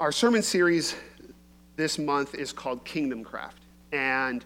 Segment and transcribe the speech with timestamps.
[0.00, 0.94] Our sermon series
[1.74, 3.62] this month is called Kingdom Craft.
[3.90, 4.44] And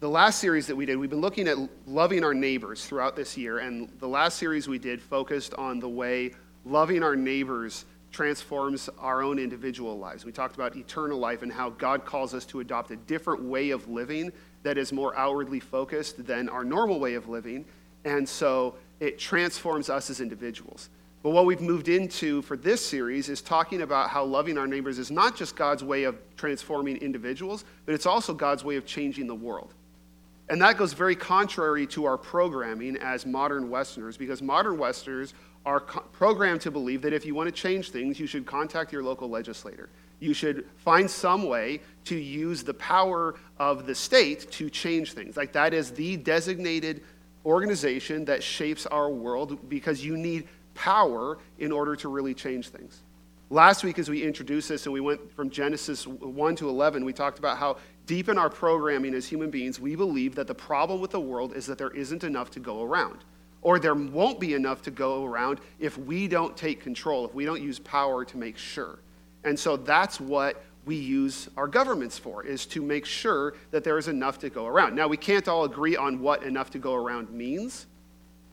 [0.00, 3.36] the last series that we did, we've been looking at loving our neighbors throughout this
[3.36, 3.58] year.
[3.60, 6.32] And the last series we did focused on the way
[6.64, 10.24] loving our neighbors transforms our own individual lives.
[10.24, 13.70] We talked about eternal life and how God calls us to adopt a different way
[13.70, 14.32] of living
[14.64, 17.66] that is more outwardly focused than our normal way of living.
[18.04, 20.88] And so it transforms us as individuals.
[21.22, 24.98] But what we've moved into for this series is talking about how loving our neighbors
[24.98, 29.26] is not just God's way of transforming individuals, but it's also God's way of changing
[29.26, 29.74] the world.
[30.48, 35.34] And that goes very contrary to our programming as modern Westerners, because modern Westerners
[35.66, 38.92] are co- programmed to believe that if you want to change things, you should contact
[38.92, 39.90] your local legislator.
[40.20, 45.36] You should find some way to use the power of the state to change things.
[45.36, 47.02] Like that is the designated
[47.44, 53.02] organization that shapes our world because you need power in order to really change things.
[53.50, 57.12] Last week, as we introduced this and we went from Genesis 1 to 11, we
[57.12, 61.00] talked about how deep in our programming as human beings, we believe that the problem
[61.00, 63.24] with the world is that there isn't enough to go around.
[63.60, 67.44] Or there won't be enough to go around if we don't take control, if we
[67.44, 69.00] don't use power to make sure.
[69.42, 73.98] And so that's what we use our governments for, is to make sure that there
[73.98, 74.94] is enough to go around.
[74.94, 77.86] Now, we can't all agree on what enough to go around means.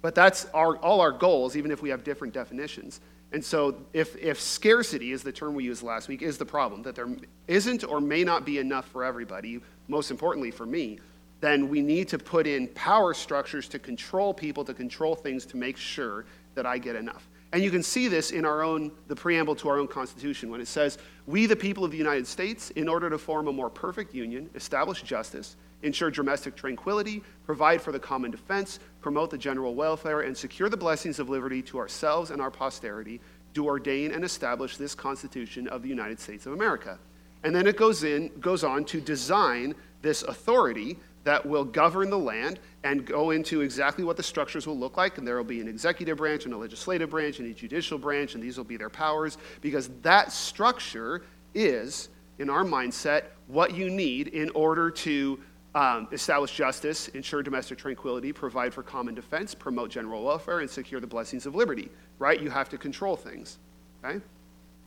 [0.06, 3.02] But that's our, all our goals, even if we have different definitions.
[3.32, 6.84] And so, if, if scarcity is the term we used last week, is the problem,
[6.84, 7.10] that there
[7.48, 11.00] isn't or may not be enough for everybody, most importantly for me,
[11.42, 15.58] then we need to put in power structures to control people, to control things, to
[15.58, 17.28] make sure that I get enough.
[17.52, 20.62] And you can see this in our own, the preamble to our own Constitution when
[20.62, 23.72] it says, We, the people of the United States, in order to form a more
[23.72, 29.76] perfect union, establish justice, ensure domestic tranquility, provide for the common defense, promote the general
[29.76, 33.22] welfare, and secure the blessings of liberty to ourselves and our posterity,
[33.54, 37.00] do ordain and establish this Constitution of the United States of America.
[37.44, 42.18] And then it goes in, goes on to design this authority that will govern the
[42.18, 45.18] land and go into exactly what the structures will look like.
[45.18, 48.36] And there will be an executive branch and a legislative branch and a judicial branch,
[48.36, 51.24] and these will be their powers, because that structure
[51.54, 55.40] is, in our mindset, what you need in order to
[55.76, 61.02] um, establish justice, ensure domestic tranquility, provide for common defense, promote general welfare, and secure
[61.02, 62.42] the blessings of liberty, right?
[62.42, 63.60] You have to control things,
[64.04, 64.22] okay?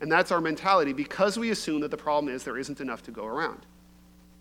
[0.00, 3.10] And that's our mentality because we assume that the problem is there isn't enough to
[3.10, 3.66] go around.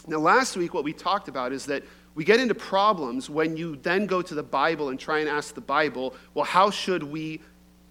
[0.07, 1.83] Now, last week, what we talked about is that
[2.15, 5.53] we get into problems when you then go to the Bible and try and ask
[5.53, 7.41] the Bible, well, how should we,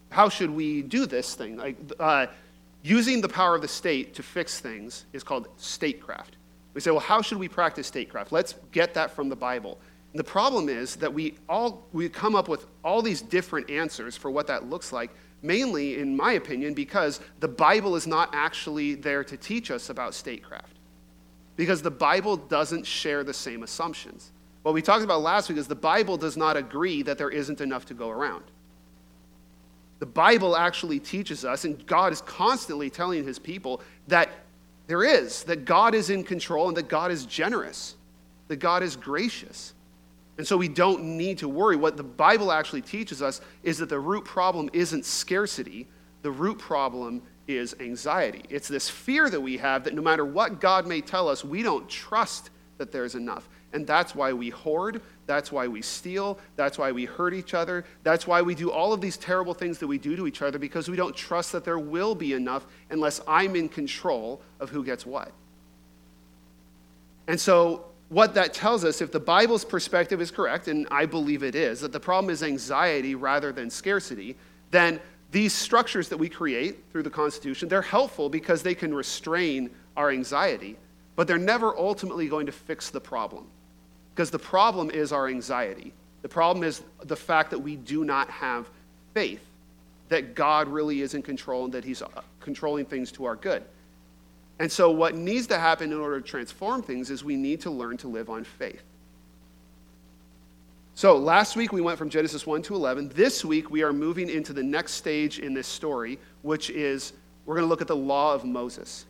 [0.08, 1.58] how should we do this thing?
[1.58, 2.26] Like, uh,
[2.82, 6.36] using the power of the state to fix things is called statecraft.
[6.76, 8.32] We say, well, how should we practice statecraft?
[8.32, 9.78] Let's get that from the Bible.
[10.12, 14.14] And the problem is that we all we come up with all these different answers
[14.14, 15.10] for what that looks like,
[15.40, 20.12] mainly, in my opinion, because the Bible is not actually there to teach us about
[20.12, 20.76] statecraft.
[21.56, 24.32] Because the Bible doesn't share the same assumptions.
[24.62, 27.62] What we talked about last week is the Bible does not agree that there isn't
[27.62, 28.44] enough to go around.
[29.98, 34.28] The Bible actually teaches us, and God is constantly telling his people that
[34.86, 37.96] there is, that God is in control and that God is generous,
[38.48, 39.74] that God is gracious.
[40.38, 41.76] And so we don't need to worry.
[41.76, 45.88] What the Bible actually teaches us is that the root problem isn't scarcity,
[46.22, 48.42] the root problem is anxiety.
[48.50, 51.62] It's this fear that we have that no matter what God may tell us, we
[51.62, 53.48] don't trust that there's enough.
[53.72, 55.02] And that's why we hoard.
[55.26, 56.38] That's why we steal.
[56.54, 57.84] That's why we hurt each other.
[58.04, 60.58] That's why we do all of these terrible things that we do to each other
[60.58, 64.84] because we don't trust that there will be enough unless I'm in control of who
[64.84, 65.32] gets what.
[67.26, 71.42] And so, what that tells us, if the Bible's perspective is correct, and I believe
[71.42, 74.36] it is, that the problem is anxiety rather than scarcity,
[74.70, 75.00] then
[75.32, 80.10] these structures that we create through the Constitution, they're helpful because they can restrain our
[80.10, 80.78] anxiety,
[81.16, 83.46] but they're never ultimately going to fix the problem.
[84.16, 85.92] Because the problem is our anxiety.
[86.22, 88.70] The problem is the fact that we do not have
[89.12, 89.44] faith
[90.08, 92.08] that God really is in control and that He's uh,
[92.40, 93.62] controlling things to our good.
[94.58, 97.70] And so, what needs to happen in order to transform things is we need to
[97.70, 98.82] learn to live on faith.
[100.94, 103.10] So, last week we went from Genesis 1 to 11.
[103.10, 107.12] This week we are moving into the next stage in this story, which is
[107.44, 109.04] we're going to look at the law of Moses.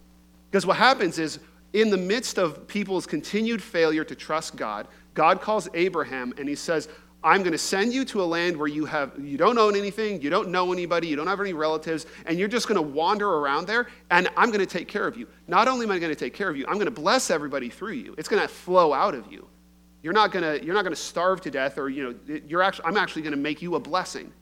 [0.50, 1.38] Because what happens is
[1.76, 6.54] in the midst of people's continued failure to trust God, God calls Abraham and he
[6.54, 6.88] says,
[7.22, 10.22] I'm going to send you to a land where you have you don't own anything,
[10.22, 13.28] you don't know anybody, you don't have any relatives, and you're just going to wander
[13.28, 15.26] around there, and I'm going to take care of you.
[15.48, 17.68] Not only am I going to take care of you, I'm going to bless everybody
[17.68, 18.14] through you.
[18.16, 19.46] It's going to flow out of you.
[20.02, 22.62] You're not going to you're not going to starve to death, or you know you're
[22.62, 24.32] actually I'm actually going to make you a blessing.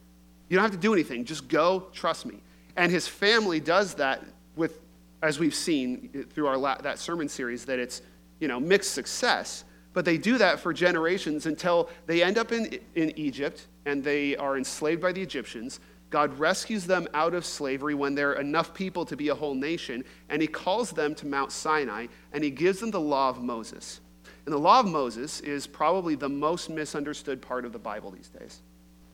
[0.48, 1.24] You don't have to do anything.
[1.24, 2.42] Just go, trust me.
[2.76, 4.22] And his family does that
[4.54, 4.78] with
[5.24, 8.02] as we've seen through our la- that sermon series, that it's
[8.40, 9.64] you know mixed success.
[9.94, 14.36] But they do that for generations until they end up in, in Egypt and they
[14.36, 15.80] are enslaved by the Egyptians.
[16.10, 19.54] God rescues them out of slavery when there are enough people to be a whole
[19.54, 23.42] nation, and He calls them to Mount Sinai and He gives them the law of
[23.42, 24.00] Moses.
[24.44, 28.28] And the law of Moses is probably the most misunderstood part of the Bible these
[28.28, 28.60] days.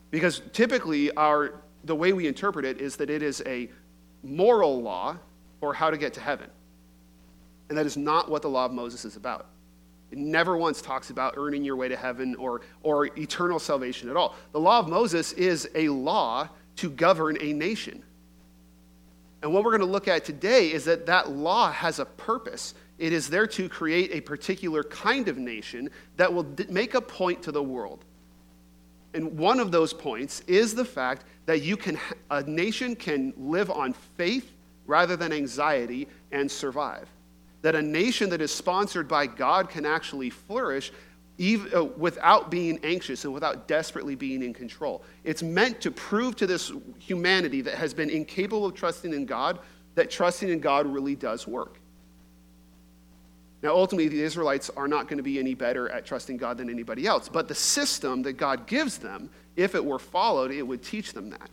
[0.09, 3.69] Because typically, our, the way we interpret it is that it is a
[4.23, 5.17] moral law
[5.61, 6.49] for how to get to heaven.
[7.69, 9.45] And that is not what the law of Moses is about.
[10.11, 14.17] It never once talks about earning your way to heaven or, or eternal salvation at
[14.17, 14.35] all.
[14.51, 18.03] The law of Moses is a law to govern a nation.
[19.41, 22.73] And what we're going to look at today is that that law has a purpose.
[22.99, 27.43] It is there to create a particular kind of nation that will make a point
[27.43, 28.03] to the world.
[29.13, 31.97] And one of those points is the fact that you can,
[32.29, 34.51] a nation can live on faith
[34.91, 37.07] rather than anxiety and survive.
[37.61, 40.91] That a nation that is sponsored by God can actually flourish
[41.37, 45.01] even, uh, without being anxious and without desperately being in control.
[45.23, 49.59] It's meant to prove to this humanity that has been incapable of trusting in God
[49.95, 51.79] that trusting in God really does work.
[53.63, 56.69] Now, ultimately, the Israelites are not going to be any better at trusting God than
[56.69, 57.29] anybody else.
[57.29, 61.29] But the system that God gives them, if it were followed, it would teach them
[61.29, 61.49] that.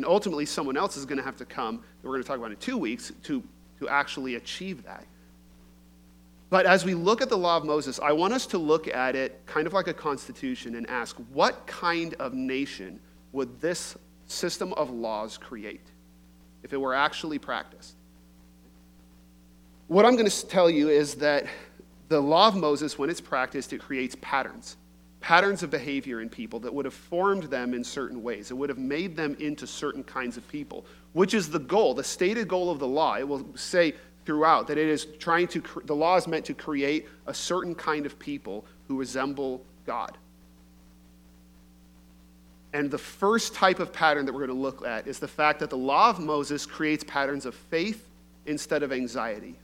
[0.00, 2.52] And ultimately, someone else is going to have to come, we're going to talk about
[2.52, 3.42] in two weeks, to,
[3.80, 5.04] to actually achieve that.
[6.48, 9.14] But as we look at the law of Moses, I want us to look at
[9.14, 12.98] it kind of like a constitution and ask what kind of nation
[13.32, 13.94] would this
[14.26, 15.84] system of laws create
[16.62, 17.94] if it were actually practiced?
[19.88, 21.44] What I'm going to tell you is that
[22.08, 24.78] the law of Moses, when it's practiced, it creates patterns
[25.20, 28.50] patterns of behavior in people that would have formed them in certain ways.
[28.50, 32.04] It would have made them into certain kinds of people, which is the goal, the
[32.04, 33.16] stated goal of the law.
[33.16, 33.94] It will say
[34.24, 38.06] throughout that it is trying to, the law is meant to create a certain kind
[38.06, 40.16] of people who resemble God.
[42.72, 45.58] And the first type of pattern that we're going to look at is the fact
[45.60, 48.08] that the law of Moses creates patterns of faith
[48.46, 49.56] instead of anxiety.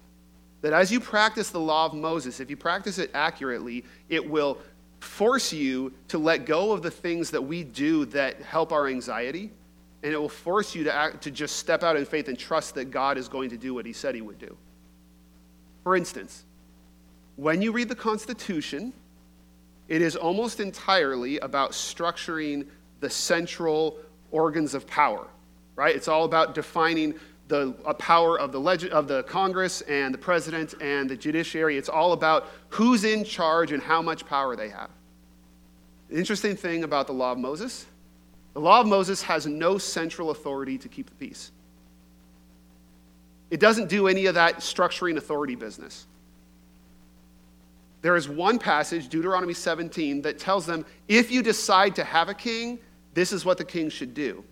[0.62, 4.58] That as you practice the law of Moses, if you practice it accurately, it will
[5.00, 9.50] force you to let go of the things that we do that help our anxiety,
[10.02, 12.75] and it will force you to, act, to just step out in faith and trust
[12.75, 14.56] that God is going to do what He said He would do.
[15.82, 16.44] For instance,
[17.37, 18.93] when you read the Constitution,
[19.88, 22.66] it is almost entirely about structuring
[23.00, 23.98] the central
[24.31, 25.26] organs of power,
[25.76, 25.94] right?
[25.94, 27.14] It's all about defining
[27.48, 31.76] the power of the, leg- of the Congress and the president and the judiciary.
[31.76, 34.90] It's all about who's in charge and how much power they have.
[36.08, 37.87] The interesting thing about the law of Moses
[38.56, 41.52] the law of Moses has no central authority to keep the peace.
[43.50, 46.06] It doesn't do any of that structuring authority business.
[48.00, 52.34] There is one passage, Deuteronomy 17, that tells them if you decide to have a
[52.34, 52.78] king,
[53.12, 54.43] this is what the king should do.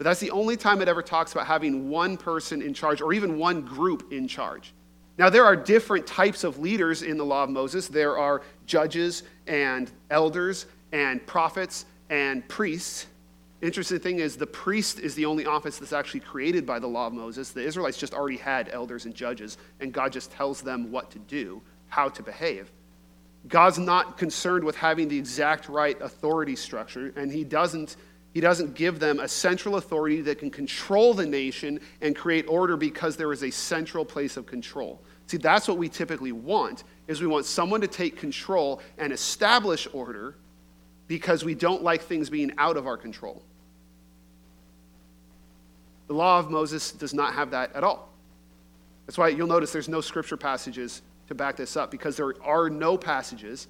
[0.00, 3.12] But that's the only time it ever talks about having one person in charge or
[3.12, 4.72] even one group in charge.
[5.18, 7.86] Now, there are different types of leaders in the law of Moses.
[7.86, 13.08] There are judges and elders and prophets and priests.
[13.60, 17.08] Interesting thing is, the priest is the only office that's actually created by the law
[17.08, 17.50] of Moses.
[17.50, 21.18] The Israelites just already had elders and judges, and God just tells them what to
[21.18, 22.72] do, how to behave.
[23.48, 27.96] God's not concerned with having the exact right authority structure, and He doesn't
[28.32, 32.76] he doesn't give them a central authority that can control the nation and create order
[32.76, 35.00] because there is a central place of control.
[35.26, 39.88] See, that's what we typically want is we want someone to take control and establish
[39.92, 40.36] order
[41.08, 43.42] because we don't like things being out of our control.
[46.06, 48.08] The law of Moses does not have that at all.
[49.06, 52.70] That's why you'll notice there's no scripture passages to back this up because there are
[52.70, 53.66] no passages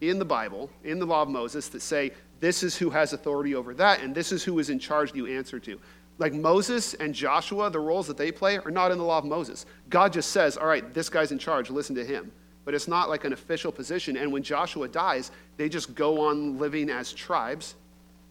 [0.00, 3.54] in the Bible, in the law of Moses, that say this is who has authority
[3.54, 5.80] over that, and this is who is in charge you answer to.
[6.18, 9.24] Like Moses and Joshua, the roles that they play are not in the law of
[9.24, 9.66] Moses.
[9.88, 12.32] God just says, all right, this guy's in charge, listen to him.
[12.64, 14.16] But it's not like an official position.
[14.16, 17.76] And when Joshua dies, they just go on living as tribes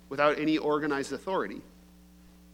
[0.09, 1.61] without any organized authority.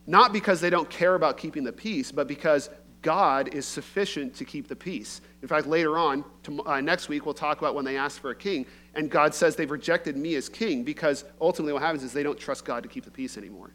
[0.06, 2.70] Not because they don't care about keeping the peace, but because
[3.02, 5.22] God is sufficient to keep the peace.
[5.42, 8.32] In fact, later on, to, uh, next week, we'll talk about when they asked for
[8.32, 8.66] a king.
[8.96, 12.40] And God says they've rejected me as king because ultimately what happens is they don't
[12.40, 13.72] trust God to keep the peace anymore.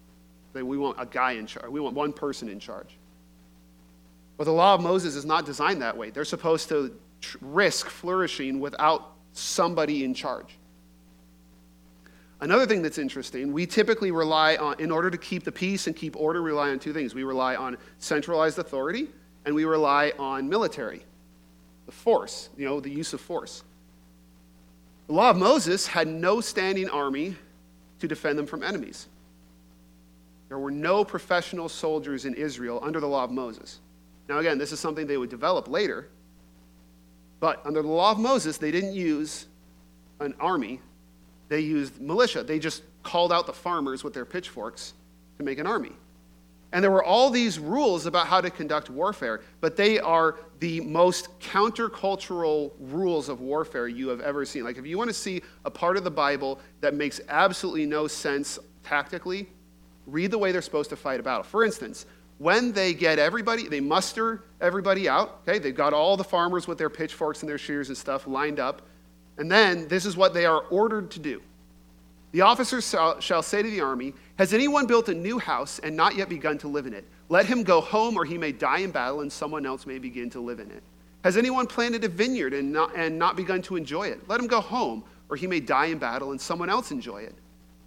[0.53, 2.97] They, we want a guy in charge, we want one person in charge.
[4.37, 6.11] But the law of Moses is not designed that way.
[6.11, 10.57] They're supposed to tr- risk flourishing without somebody in charge.
[12.41, 15.97] Another thing that's interesting, we typically rely on, in order to keep the peace and
[15.97, 17.13] keep order, rely on two things.
[17.13, 19.09] We rely on centralized authority
[19.45, 21.03] and we rely on military,
[21.87, 23.65] the force, you know, the use of force.
[25.09, 27.35] The law of Moses had no standing army
[27.99, 29.09] to defend them from enemies.
[30.49, 33.81] There were no professional soldiers in Israel under the law of Moses.
[34.29, 36.09] Now, again, this is something they would develop later,
[37.41, 39.47] but under the law of Moses, they didn't use
[40.21, 40.81] an army,
[41.49, 42.43] they used militia.
[42.43, 44.93] They just called out the farmers with their pitchforks
[45.39, 45.93] to make an army.
[46.73, 50.81] And there were all these rules about how to conduct warfare, but they are the
[50.83, 54.65] most countercultural rules of warfare you have ever seen.
[54.65, 58.07] Like, if you want to see a part of the Bible that makes absolutely no
[58.07, 59.49] sense tactically,
[60.07, 61.43] read the way they're supposed to fight a battle.
[61.43, 62.05] For instance,
[62.37, 65.59] when they get everybody, they muster everybody out, okay?
[65.59, 68.83] They've got all the farmers with their pitchforks and their shears and stuff lined up.
[69.39, 71.41] And then this is what they are ordered to do
[72.33, 76.15] the officers shall say to the army, Has anyone built a new house and not
[76.15, 77.05] yet begun to live in it?
[77.31, 80.29] Let him go home, or he may die in battle, and someone else may begin
[80.31, 80.83] to live in it.
[81.25, 84.29] Has anyone planted a vineyard and not, and not begun to enjoy it?
[84.29, 87.35] Let him go home, or he may die in battle, and someone else enjoy it.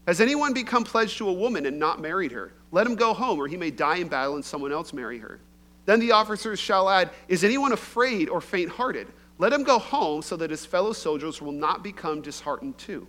[0.08, 2.52] Has anyone become pledged to a woman and not married her?
[2.72, 5.40] Let him go home, or he may die in battle, and someone else marry her.
[5.86, 9.08] Then the officers shall add, Is anyone afraid or faint hearted?
[9.38, 13.08] Let him go home, so that his fellow soldiers will not become disheartened too.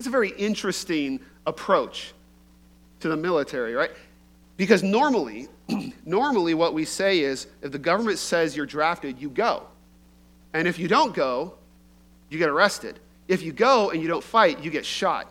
[0.00, 2.14] It's a very interesting approach
[3.00, 3.90] to the military, right?
[4.56, 5.46] Because normally,
[6.06, 9.66] normally what we say is if the government says you're drafted, you go.
[10.54, 11.52] And if you don't go,
[12.30, 12.98] you get arrested.
[13.28, 15.30] If you go and you don't fight, you get shot,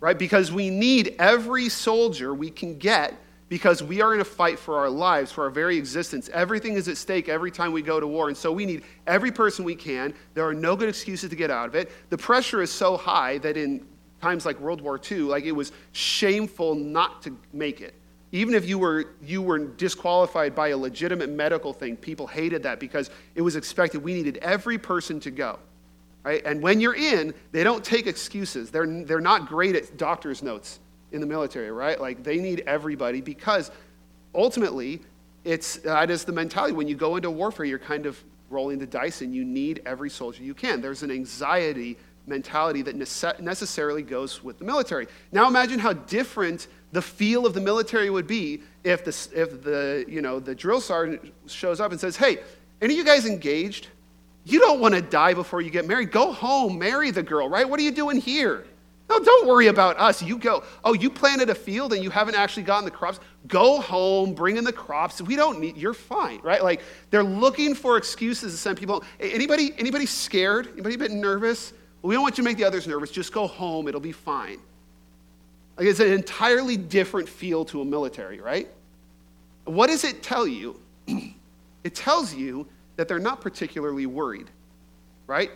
[0.00, 0.18] right?
[0.18, 3.14] Because we need every soldier we can get
[3.50, 6.30] because we are in a fight for our lives, for our very existence.
[6.32, 8.28] Everything is at stake every time we go to war.
[8.28, 10.14] And so we need every person we can.
[10.32, 11.90] There are no good excuses to get out of it.
[12.08, 13.86] The pressure is so high that in
[14.20, 17.94] times like World War II, like it was shameful not to make it.
[18.30, 22.78] Even if you were, you were disqualified by a legitimate medical thing, people hated that
[22.78, 24.02] because it was expected.
[24.02, 25.58] We needed every person to go.
[26.24, 26.44] Right?
[26.44, 28.70] And when you're in, they don't take excuses.
[28.70, 30.78] They're, they're not great at doctor's notes
[31.12, 31.98] in the military, right?
[31.98, 33.70] Like they need everybody because
[34.34, 35.00] ultimately,
[35.44, 36.74] it's, that is the mentality.
[36.74, 40.10] When you go into warfare, you're kind of rolling the dice and you need every
[40.10, 40.82] soldier you can.
[40.82, 41.96] There's an anxiety
[42.28, 42.94] mentality that
[43.40, 45.06] necessarily goes with the military.
[45.32, 50.04] Now imagine how different the feel of the military would be if the, if the,
[50.08, 52.38] you know, the drill sergeant shows up and says, hey,
[52.80, 53.88] any of you guys engaged?
[54.44, 56.10] You don't want to die before you get married.
[56.10, 57.68] Go home, marry the girl, right?
[57.68, 58.64] What are you doing here?
[59.08, 60.22] No, don't worry about us.
[60.22, 60.64] You go.
[60.84, 63.20] Oh, you planted a field and you haven't actually gotten the crops.
[63.46, 65.22] Go home, bring in the crops.
[65.22, 65.78] We don't need.
[65.78, 66.62] You're fine, right?
[66.62, 69.02] Like they're looking for excuses to send people.
[69.18, 69.72] Anybody?
[69.78, 70.68] Anybody scared?
[70.74, 71.72] Anybody a bit nervous?
[72.08, 73.10] We don't want you to make the others nervous.
[73.10, 73.86] Just go home.
[73.86, 74.60] It'll be fine.
[75.76, 78.66] Like it's an entirely different feel to a military, right?
[79.66, 80.80] What does it tell you?
[81.84, 84.46] it tells you that they're not particularly worried,
[85.26, 85.50] right?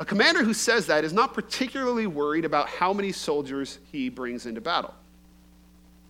[0.00, 4.46] A commander who says that is not particularly worried about how many soldiers he brings
[4.46, 4.92] into battle.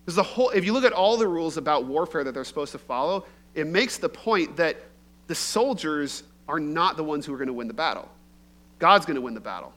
[0.03, 2.71] Because the whole, if you look at all the rules about warfare that they're supposed
[2.71, 4.77] to follow, it makes the point that
[5.27, 8.09] the soldiers are not the ones who are going to win the battle.
[8.83, 9.71] God's going to win the battle.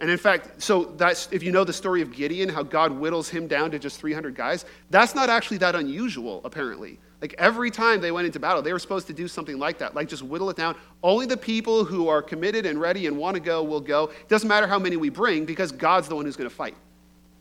[0.00, 3.28] And in fact, so that's if you know the story of Gideon, how God whittles
[3.28, 6.98] him down to just 300 guys, that's not actually that unusual, apparently.
[7.20, 9.94] Like every time they went into battle, they were supposed to do something like that,
[9.94, 10.74] like just whittle it down.
[11.02, 14.04] Only the people who are committed and ready and want to go will go.
[14.04, 16.76] It doesn't matter how many we bring because God's the one who's going to fight,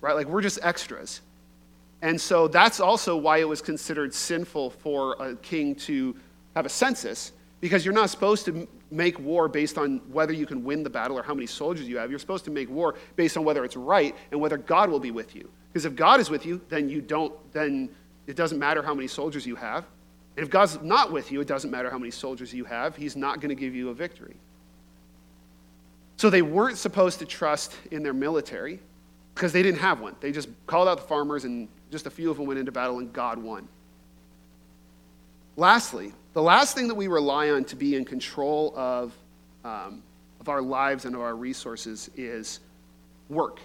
[0.01, 0.17] right?
[0.17, 1.21] Like we're just extras.
[2.01, 6.13] And so that's also why it was considered sinful for a king to
[6.57, 10.63] have a census because you're not supposed to make war based on whether you can
[10.63, 12.09] win the battle or how many soldiers you have.
[12.09, 15.11] You're supposed to make war based on whether it's right and whether God will be
[15.11, 15.49] with you.
[15.71, 17.89] Because if God is with you, then you don't, then
[18.27, 19.85] it doesn't matter how many soldiers you have.
[20.37, 22.95] And if God's not with you, it doesn't matter how many soldiers you have.
[22.95, 24.35] He's not going to give you a victory.
[26.17, 28.79] So they weren't supposed to trust in their military
[29.35, 30.15] because they didn't have one.
[30.19, 32.99] They just called out the farmers, and just a few of them went into battle,
[32.99, 33.67] and God won.
[35.55, 39.13] Lastly, the last thing that we rely on to be in control of,
[39.65, 40.01] um,
[40.39, 42.61] of our lives and of our resources is
[43.27, 43.59] work.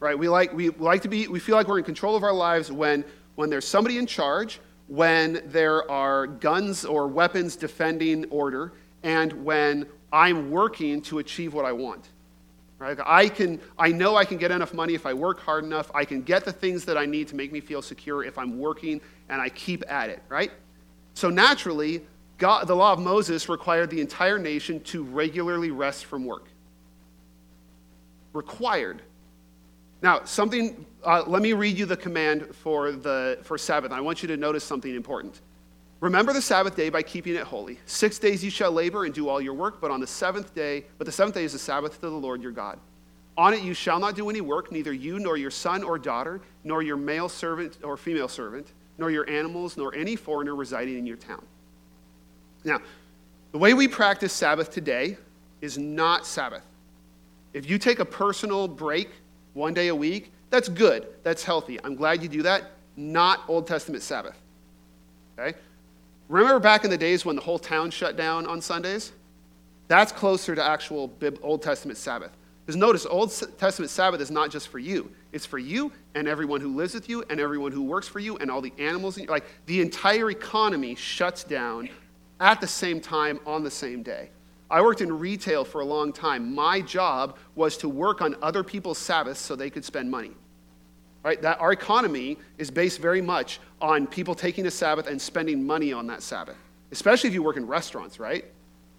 [0.00, 0.18] Right?
[0.18, 2.72] We like, we like to be, we feel like we're in control of our lives
[2.72, 3.04] when,
[3.34, 9.86] when there's somebody in charge, when there are guns or weapons defending order, and when
[10.10, 12.08] I'm working to achieve what I want.
[12.78, 12.96] Right?
[13.04, 15.90] I, can, I know I can get enough money if I work hard enough.
[15.94, 18.58] I can get the things that I need to make me feel secure if I'm
[18.58, 20.50] working and I keep at it, right?
[21.16, 22.02] So naturally,
[22.36, 26.44] God, the law of Moses required the entire nation to regularly rest from work.
[28.34, 29.00] Required.
[30.02, 33.92] Now, something, uh, let me read you the command for, the, for Sabbath.
[33.92, 35.40] I want you to notice something important.
[36.00, 37.78] Remember the Sabbath day by keeping it holy.
[37.86, 40.84] Six days you shall labor and do all your work, but on the seventh day,
[40.98, 42.78] but the seventh day is the Sabbath to the Lord your God.
[43.38, 46.42] On it you shall not do any work, neither you nor your son or daughter,
[46.62, 48.66] nor your male servant or female servant,
[48.98, 51.44] nor your animals, nor any foreigner residing in your town.
[52.64, 52.80] Now,
[53.52, 55.16] the way we practice Sabbath today
[55.60, 56.62] is not Sabbath.
[57.52, 59.10] If you take a personal break
[59.54, 61.06] one day a week, that's good.
[61.22, 61.78] That's healthy.
[61.82, 62.72] I'm glad you do that.
[62.96, 64.36] Not Old Testament Sabbath.
[65.38, 65.56] Okay?
[66.28, 69.12] Remember back in the days when the whole town shut down on Sundays?
[69.88, 71.12] That's closer to actual
[71.42, 72.32] Old Testament Sabbath.
[72.66, 75.08] Because notice, Old Testament Sabbath is not just for you.
[75.30, 78.36] It's for you and everyone who lives with you and everyone who works for you
[78.38, 79.18] and all the animals.
[79.18, 81.88] Like the entire economy shuts down
[82.40, 84.30] at the same time on the same day.
[84.68, 86.56] I worked in retail for a long time.
[86.56, 90.32] My job was to work on other people's Sabbaths so they could spend money.
[91.22, 91.40] Right?
[91.42, 95.92] That our economy is based very much on people taking a Sabbath and spending money
[95.92, 96.56] on that Sabbath.
[96.90, 98.44] Especially if you work in restaurants, right?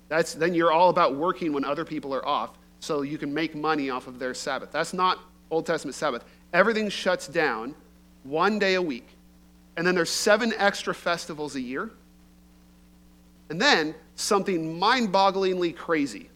[0.07, 3.55] That's then you're all about working when other people are off so you can make
[3.55, 4.71] money off of their Sabbath.
[4.71, 5.19] That's not
[5.49, 6.23] Old Testament Sabbath.
[6.53, 7.75] Everything shuts down
[8.23, 9.07] one day a week.
[9.75, 11.89] And then there's seven extra festivals a year.
[13.49, 16.29] And then something mind bogglingly crazy.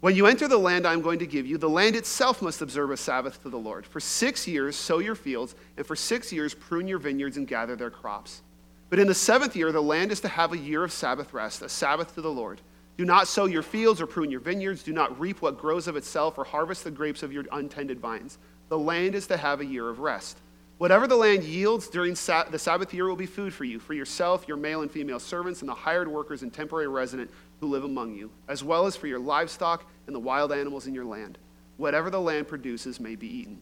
[0.00, 2.92] When you enter the land I'm going to give you, the land itself must observe
[2.92, 3.84] a Sabbath to the Lord.
[3.84, 7.74] For six years, sow your fields, and for six years, prune your vineyards and gather
[7.74, 8.42] their crops.
[8.90, 11.62] But in the seventh year, the land is to have a year of Sabbath rest,
[11.62, 12.60] a Sabbath to the Lord.
[12.98, 14.82] Do not sow your fields or prune your vineyards.
[14.82, 18.38] Do not reap what grows of itself or harvest the grapes of your untended vines.
[18.68, 20.38] The land is to have a year of rest.
[20.78, 24.46] Whatever the land yields during the Sabbath year will be food for you, for yourself,
[24.48, 28.14] your male and female servants, and the hired workers and temporary resident who live among
[28.14, 31.38] you, as well as for your livestock and the wild animals in your land.
[31.76, 33.58] Whatever the land produces may be eaten.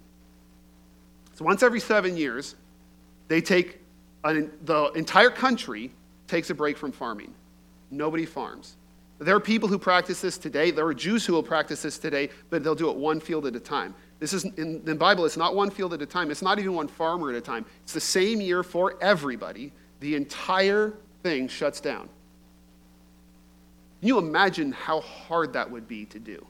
[1.35, 2.55] So once every seven years,
[3.29, 3.81] they take
[4.25, 5.93] an, the entire country
[6.27, 7.35] takes a break from farming.
[7.91, 8.77] Nobody farms.
[9.19, 10.71] There are people who practice this today.
[10.71, 13.57] There are Jews who will practice this today, but they'll do it one field at
[13.57, 13.95] a time.
[14.19, 16.31] This is in the Bible, it's not one field at a time.
[16.31, 17.65] It's not even one farmer at a time.
[17.83, 19.73] It's the same year for everybody.
[20.01, 22.09] The entire thing shuts down.
[24.01, 26.47] Can you imagine how hard that would be to do?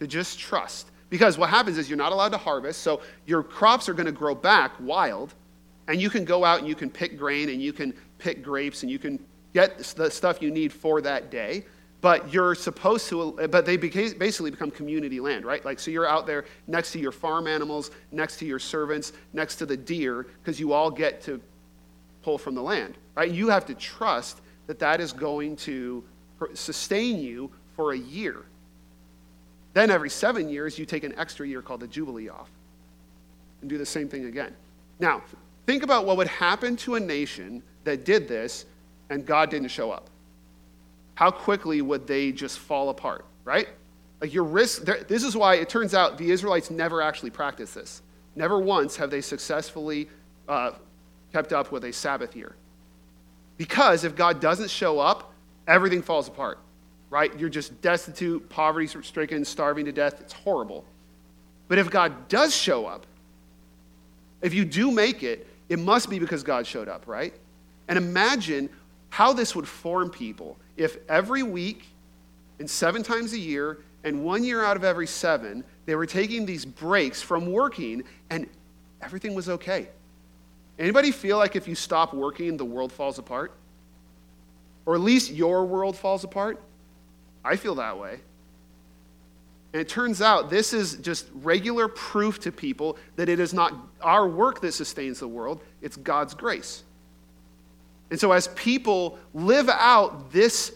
[0.00, 0.90] To just trust.
[1.10, 4.12] Because what happens is you're not allowed to harvest, so your crops are going to
[4.12, 5.34] grow back wild,
[5.86, 8.82] and you can go out and you can pick grain and you can pick grapes
[8.82, 9.22] and you can
[9.54, 11.64] get the stuff you need for that day
[12.04, 15.64] but you're supposed to but they basically become community land right?
[15.64, 19.56] Like so you're out there next to your farm animals next to your servants next
[19.56, 21.40] to the deer because you all get to
[22.22, 23.30] pull from the land right?
[23.30, 26.04] You have to trust that that is going to
[26.52, 28.44] sustain you for a year.
[29.72, 32.50] Then every seven years you take an extra year called the jubilee off
[33.60, 34.54] and do the same thing again.
[35.00, 35.22] Now
[35.66, 38.66] think about what would happen to a nation that did this
[39.10, 40.10] and god didn't show up
[41.14, 43.68] how quickly would they just fall apart, right?
[44.20, 48.02] Like your risk, this is why it turns out the Israelites never actually practiced this.
[48.36, 50.08] Never once have they successfully
[50.48, 50.72] uh,
[51.32, 52.54] kept up with a Sabbath year.
[53.56, 55.32] Because if God doesn't show up,
[55.68, 56.58] everything falls apart,
[57.10, 57.36] right?
[57.38, 60.20] You're just destitute, poverty stricken, starving to death.
[60.20, 60.84] It's horrible.
[61.68, 63.06] But if God does show up,
[64.42, 67.32] if you do make it, it must be because God showed up, right?
[67.86, 68.68] And imagine
[69.14, 71.84] how this would form people if every week
[72.58, 76.44] and seven times a year and one year out of every seven, they were taking
[76.44, 78.48] these breaks from working and
[79.00, 79.86] everything was okay.
[80.80, 83.52] Anybody feel like if you stop working, the world falls apart?
[84.84, 86.60] Or at least your world falls apart?
[87.44, 88.18] I feel that way.
[89.72, 93.74] And it turns out this is just regular proof to people that it is not
[94.00, 96.82] our work that sustains the world, it's God's grace.
[98.14, 100.70] And so, as people live out this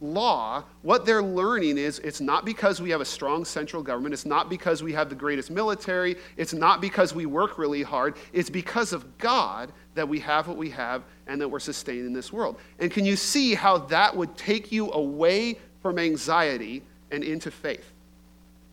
[0.00, 4.26] law, what they're learning is it's not because we have a strong central government, it's
[4.26, 8.50] not because we have the greatest military, it's not because we work really hard, it's
[8.50, 12.32] because of God that we have what we have and that we're sustained in this
[12.32, 12.58] world.
[12.80, 17.92] And can you see how that would take you away from anxiety and into faith?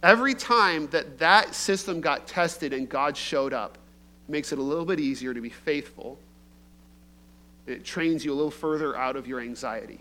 [0.02, 3.78] Every time that that system got tested and God showed up,
[4.28, 6.18] makes it a little bit easier to be faithful
[7.68, 10.00] it trains you a little further out of your anxiety.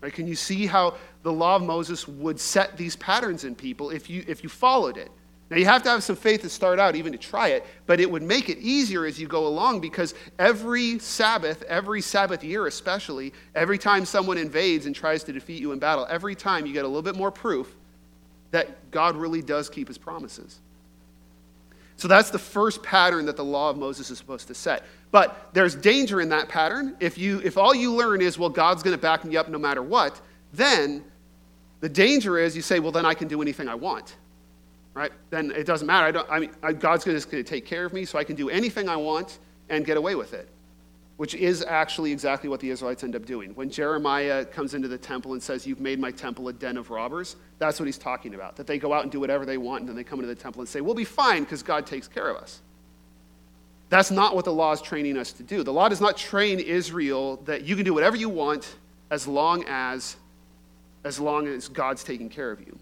[0.00, 0.12] Right?
[0.12, 4.08] Can you see how the law of Moses would set these patterns in people if
[4.08, 5.10] you, if you followed it?
[5.50, 7.98] Now, you have to have some faith to start out, even to try it, but
[7.98, 12.68] it would make it easier as you go along because every Sabbath, every Sabbath year
[12.68, 16.72] especially, every time someone invades and tries to defeat you in battle, every time you
[16.72, 17.74] get a little bit more proof
[18.52, 20.60] that God really does keep his promises.
[21.96, 24.84] So that's the first pattern that the law of Moses is supposed to set.
[25.10, 26.96] But there's danger in that pattern.
[27.00, 29.58] If, you, if all you learn is, well, God's going to back me up no
[29.58, 30.20] matter what,
[30.52, 31.04] then
[31.80, 34.16] the danger is you say, well, then I can do anything I want.
[34.94, 35.12] Right?
[35.30, 36.06] Then it doesn't matter.
[36.06, 38.50] I don't, I mean, God's going to take care of me, so I can do
[38.50, 40.48] anything I want and get away with it
[41.20, 43.54] which is actually exactly what the Israelites end up doing.
[43.54, 46.88] When Jeremiah comes into the temple and says, You've made my temple a den of
[46.88, 48.56] robbers, that's what he's talking about.
[48.56, 50.40] That they go out and do whatever they want, and then they come into the
[50.40, 52.62] temple and say, We'll be fine because God takes care of us.
[53.90, 55.62] That's not what the law is training us to do.
[55.62, 58.76] The law does not train Israel that you can do whatever you want
[59.10, 60.16] as long as,
[61.04, 62.78] as long as God's taking care of you.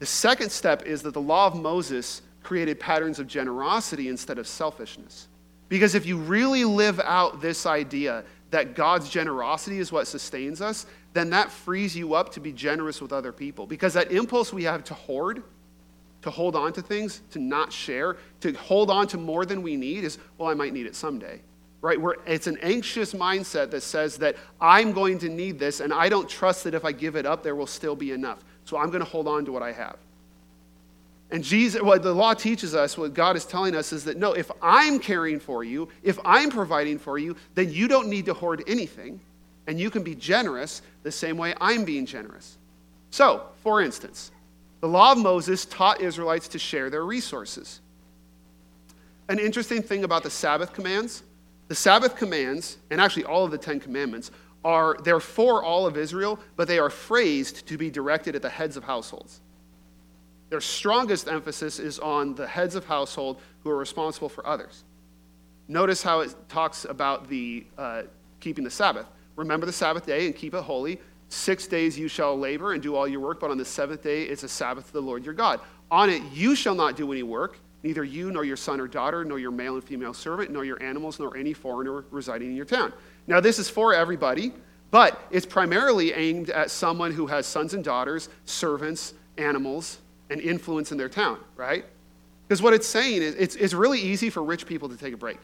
[0.00, 4.48] The second step is that the law of Moses created patterns of generosity instead of
[4.48, 5.28] selfishness.
[5.68, 10.86] Because if you really live out this idea that God's generosity is what sustains us,
[11.12, 13.66] then that frees you up to be generous with other people.
[13.66, 15.44] Because that impulse we have to hoard,
[16.22, 19.76] to hold on to things, to not share, to hold on to more than we
[19.76, 21.40] need is, well, I might need it someday.
[21.80, 22.00] Right?
[22.00, 26.08] Where it's an anxious mindset that says that I'm going to need this, and I
[26.08, 28.44] don't trust that if I give it up, there will still be enough.
[28.64, 29.96] So I'm going to hold on to what I have.
[31.32, 34.34] And Jesus, what the law teaches us, what God is telling us is that no,
[34.34, 38.34] if I'm caring for you, if I'm providing for you, then you don't need to
[38.34, 39.18] hoard anything,
[39.66, 42.58] and you can be generous the same way I'm being generous.
[43.10, 44.30] So, for instance,
[44.82, 47.80] the law of Moses taught Israelites to share their resources.
[49.30, 51.22] An interesting thing about the Sabbath commands
[51.72, 54.30] the Sabbath commands, and actually all of the Ten Commandments,
[54.62, 58.50] are they're for all of Israel, but they are phrased to be directed at the
[58.50, 59.40] heads of households.
[60.50, 64.84] Their strongest emphasis is on the heads of household who are responsible for others.
[65.66, 68.02] Notice how it talks about the uh,
[68.40, 69.06] keeping the Sabbath.
[69.36, 71.00] Remember the Sabbath day and keep it holy.
[71.32, 74.24] Six days you shall labor and do all your work, but on the seventh day
[74.24, 75.60] it's a Sabbath to the Lord your God.
[75.90, 79.24] On it you shall not do any work, neither you nor your son or daughter,
[79.24, 82.66] nor your male and female servant, nor your animals, nor any foreigner residing in your
[82.66, 82.92] town.
[83.26, 84.52] Now, this is for everybody,
[84.90, 90.92] but it's primarily aimed at someone who has sons and daughters, servants, animals, and influence
[90.92, 91.86] in their town, right?
[92.46, 95.16] Because what it's saying is it's, it's really easy for rich people to take a
[95.16, 95.38] break.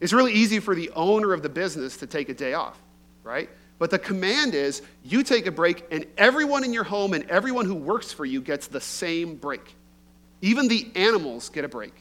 [0.00, 2.78] It's really easy for the owner of the business to take a day off,
[3.22, 3.48] right?
[3.78, 7.66] But the command is you take a break, and everyone in your home and everyone
[7.66, 9.74] who works for you gets the same break.
[10.40, 11.94] Even the animals get a break.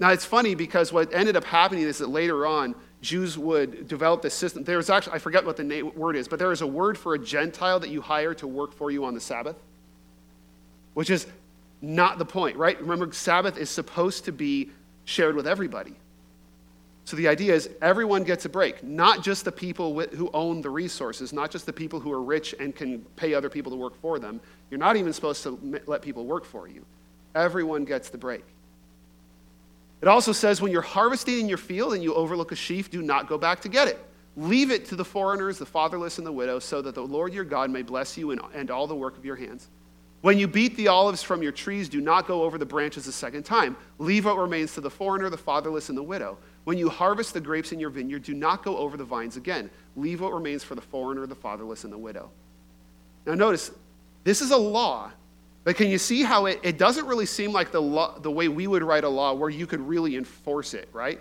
[0.00, 4.22] Now, it's funny because what ended up happening is that later on, Jews would develop
[4.22, 4.64] this system.
[4.64, 6.96] There was actually, I forget what the name, word is, but there is a word
[6.96, 9.56] for a Gentile that you hire to work for you on the Sabbath
[10.98, 11.28] which is
[11.80, 12.80] not the point, right?
[12.80, 14.70] Remember, Sabbath is supposed to be
[15.04, 15.94] shared with everybody.
[17.08, 20.68] So the idea is everyone gets a break, not just the people who own the
[20.68, 23.98] resources, not just the people who are rich and can pay other people to work
[24.02, 24.42] for them.
[24.70, 26.84] You're not even supposed to let people work for you.
[27.34, 28.44] Everyone gets the break.
[30.02, 33.00] It also says when you're harvesting in your field and you overlook a sheaf, do
[33.00, 33.98] not go back to get it.
[34.36, 37.44] Leave it to the foreigners, the fatherless, and the widow, so that the Lord your
[37.44, 39.68] God may bless you and all the work of your hands.
[40.20, 43.12] When you beat the olives from your trees, do not go over the branches a
[43.12, 43.76] second time.
[43.98, 46.38] Leave what remains to the foreigner, the fatherless, and the widow.
[46.64, 49.70] When you harvest the grapes in your vineyard, do not go over the vines again.
[49.96, 52.30] Leave what remains for the foreigner, the fatherless, and the widow.
[53.26, 53.70] Now, notice,
[54.24, 55.12] this is a law,
[55.62, 58.48] but can you see how it, it doesn't really seem like the, law, the way
[58.48, 61.20] we would write a law where you could really enforce it, right?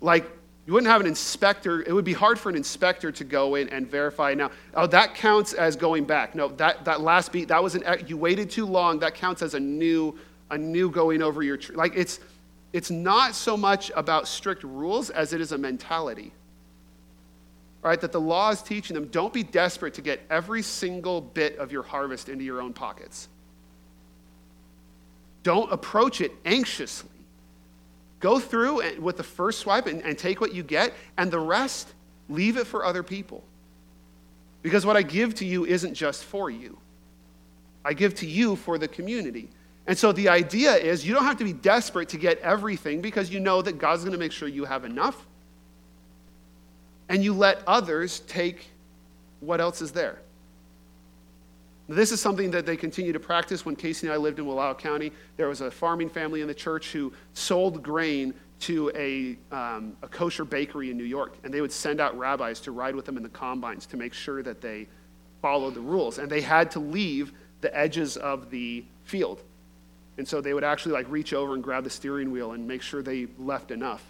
[0.00, 0.30] Like,
[0.66, 1.82] you wouldn't have an inspector.
[1.82, 4.34] It would be hard for an inspector to go in and verify.
[4.34, 6.34] Now, oh, that counts as going back.
[6.34, 8.98] No, that, that last beat, that was an, you waited too long.
[8.98, 10.18] That counts as a new,
[10.50, 11.76] a new going over your, tree.
[11.76, 12.18] like it's,
[12.72, 16.32] it's not so much about strict rules as it is a mentality.
[17.82, 18.00] Right?
[18.00, 21.70] That the law is teaching them don't be desperate to get every single bit of
[21.70, 23.28] your harvest into your own pockets.
[25.44, 27.10] Don't approach it anxiously.
[28.26, 31.94] Go through with the first swipe and, and take what you get, and the rest,
[32.28, 33.44] leave it for other people.
[34.62, 36.76] Because what I give to you isn't just for you,
[37.84, 39.48] I give to you for the community.
[39.86, 43.30] And so the idea is you don't have to be desperate to get everything because
[43.30, 45.24] you know that God's going to make sure you have enough.
[47.08, 48.66] And you let others take
[49.38, 50.18] what else is there.
[51.88, 53.64] This is something that they continue to practice.
[53.64, 56.54] When Casey and I lived in Wallowa County, there was a farming family in the
[56.54, 61.36] church who sold grain to a, um, a kosher bakery in New York.
[61.44, 64.14] And they would send out rabbis to ride with them in the combines to make
[64.14, 64.88] sure that they
[65.42, 66.18] followed the rules.
[66.18, 69.42] And they had to leave the edges of the field.
[70.18, 72.82] And so they would actually like reach over and grab the steering wheel and make
[72.82, 74.02] sure they left enough,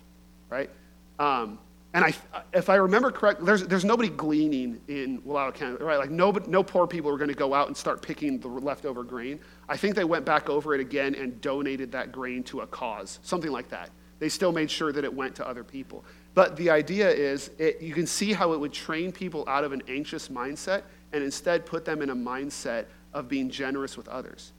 [0.48, 0.70] right?
[1.18, 1.58] Um,
[1.96, 2.12] and I,
[2.52, 5.98] if I remember correctly, there's, there's nobody gleaning in Wallowa County, right?
[5.98, 9.02] Like no, no poor people are going to go out and start picking the leftover
[9.02, 9.40] grain.
[9.66, 13.18] I think they went back over it again and donated that grain to a cause,
[13.22, 13.88] something like that.
[14.18, 16.04] They still made sure that it went to other people.
[16.35, 19.72] But the idea is it, you can see how it would train people out of
[19.72, 20.82] an anxious mindset
[21.14, 24.52] and instead put them in a mindset of being generous with others.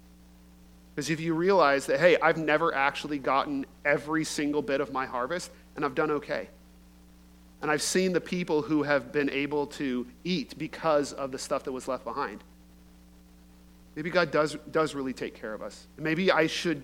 [0.96, 5.06] Because if you realize that, hey, I've never actually gotten every single bit of my
[5.06, 6.50] harvest and I've done okay.
[7.62, 11.64] And I've seen the people who have been able to eat because of the stuff
[11.64, 12.44] that was left behind.
[13.96, 15.88] Maybe God does, does really take care of us.
[15.98, 16.84] Maybe I should,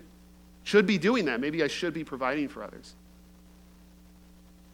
[0.64, 1.40] should be doing that.
[1.40, 2.96] Maybe I should be providing for others.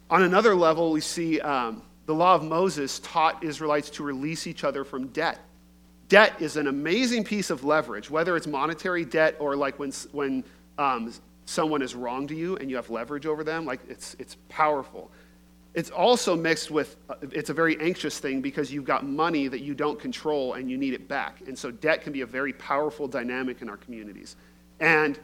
[0.08, 4.64] On another level, we see um, the law of Moses taught Israelites to release each
[4.64, 5.38] other from debt.
[6.08, 10.42] Debt is an amazing piece of leverage, whether it's monetary debt or like when, when
[10.78, 11.12] um,
[11.44, 15.10] someone has wronged you and you have leverage over them, like it's, it's powerful.
[15.72, 19.60] It's also mixed with, uh, it's a very anxious thing because you've got money that
[19.60, 21.42] you don't control and you need it back.
[21.46, 24.36] And so debt can be a very powerful dynamic in our communities.
[24.80, 25.18] And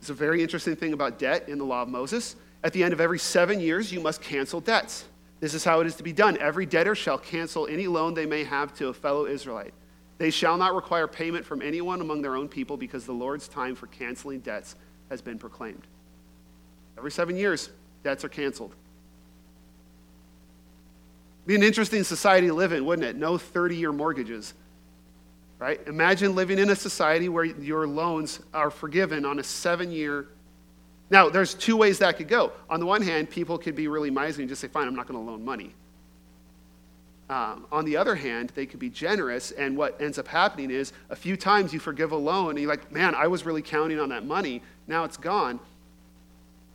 [0.00, 2.34] it's a very interesting thing about debt in the law of Moses.
[2.64, 5.04] At the end of every seven years, you must cancel debts.
[5.38, 6.36] This is how it is to be done.
[6.38, 9.74] Every debtor shall cancel any loan they may have to a fellow Israelite.
[10.18, 13.74] They shall not require payment from anyone among their own people because the Lord's time
[13.74, 14.76] for canceling debts
[15.10, 15.82] has been proclaimed.
[16.96, 17.70] Every seven years,
[18.04, 18.74] debts are canceled.
[21.46, 23.16] Be an interesting society to live in, wouldn't it?
[23.16, 24.54] No 30 year mortgages.
[25.58, 25.80] Right?
[25.86, 30.26] Imagine living in a society where your loans are forgiven on a seven year.
[31.10, 32.52] Now, there's two ways that could go.
[32.68, 35.06] On the one hand, people could be really miserly and just say, fine, I'm not
[35.06, 35.74] going to loan money.
[37.32, 40.92] Um, on the other hand, they could be generous, and what ends up happening is
[41.08, 43.98] a few times you forgive a loan, and you're like, man, I was really counting
[43.98, 44.62] on that money.
[44.86, 45.60] Now it's gone,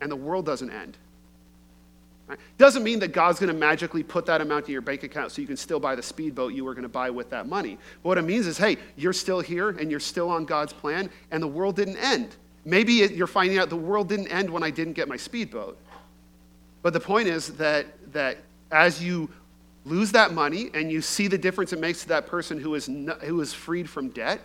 [0.01, 0.97] and the world doesn't end.
[2.27, 2.39] Right?
[2.57, 5.41] Doesn't mean that God's going to magically put that amount in your bank account so
[5.41, 7.77] you can still buy the speedboat you were going to buy with that money.
[8.03, 11.09] But what it means is, hey, you're still here and you're still on God's plan,
[11.31, 12.35] and the world didn't end.
[12.65, 15.77] Maybe you're finding out the world didn't end when I didn't get my speedboat.
[16.81, 18.37] But the point is that, that
[18.71, 19.29] as you
[19.85, 22.89] lose that money and you see the difference it makes to that person who is,
[22.89, 24.41] no, who is freed from debt,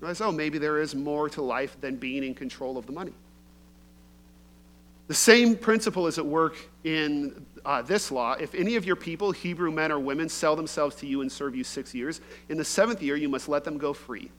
[0.00, 3.12] realize, oh, maybe there is more to life than being in control of the money.
[5.08, 8.32] The same principle is at work in uh, this law.
[8.32, 11.54] If any of your people, Hebrew men or women, sell themselves to you and serve
[11.54, 14.30] you six years, in the seventh year you must let them go free.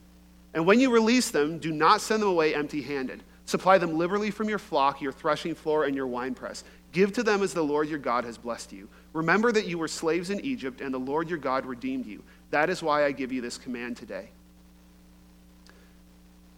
[0.53, 3.23] And when you release them, do not send them away empty handed.
[3.45, 6.63] Supply them liberally from your flock, your threshing floor, and your winepress.
[6.91, 8.87] Give to them as the Lord your God has blessed you.
[9.13, 12.23] Remember that you were slaves in Egypt, and the Lord your God redeemed you.
[12.51, 14.29] That is why I give you this command today.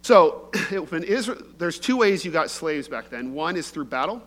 [0.06, 3.34] So, Israel, there's two ways you got slaves back then.
[3.34, 4.22] One is through battle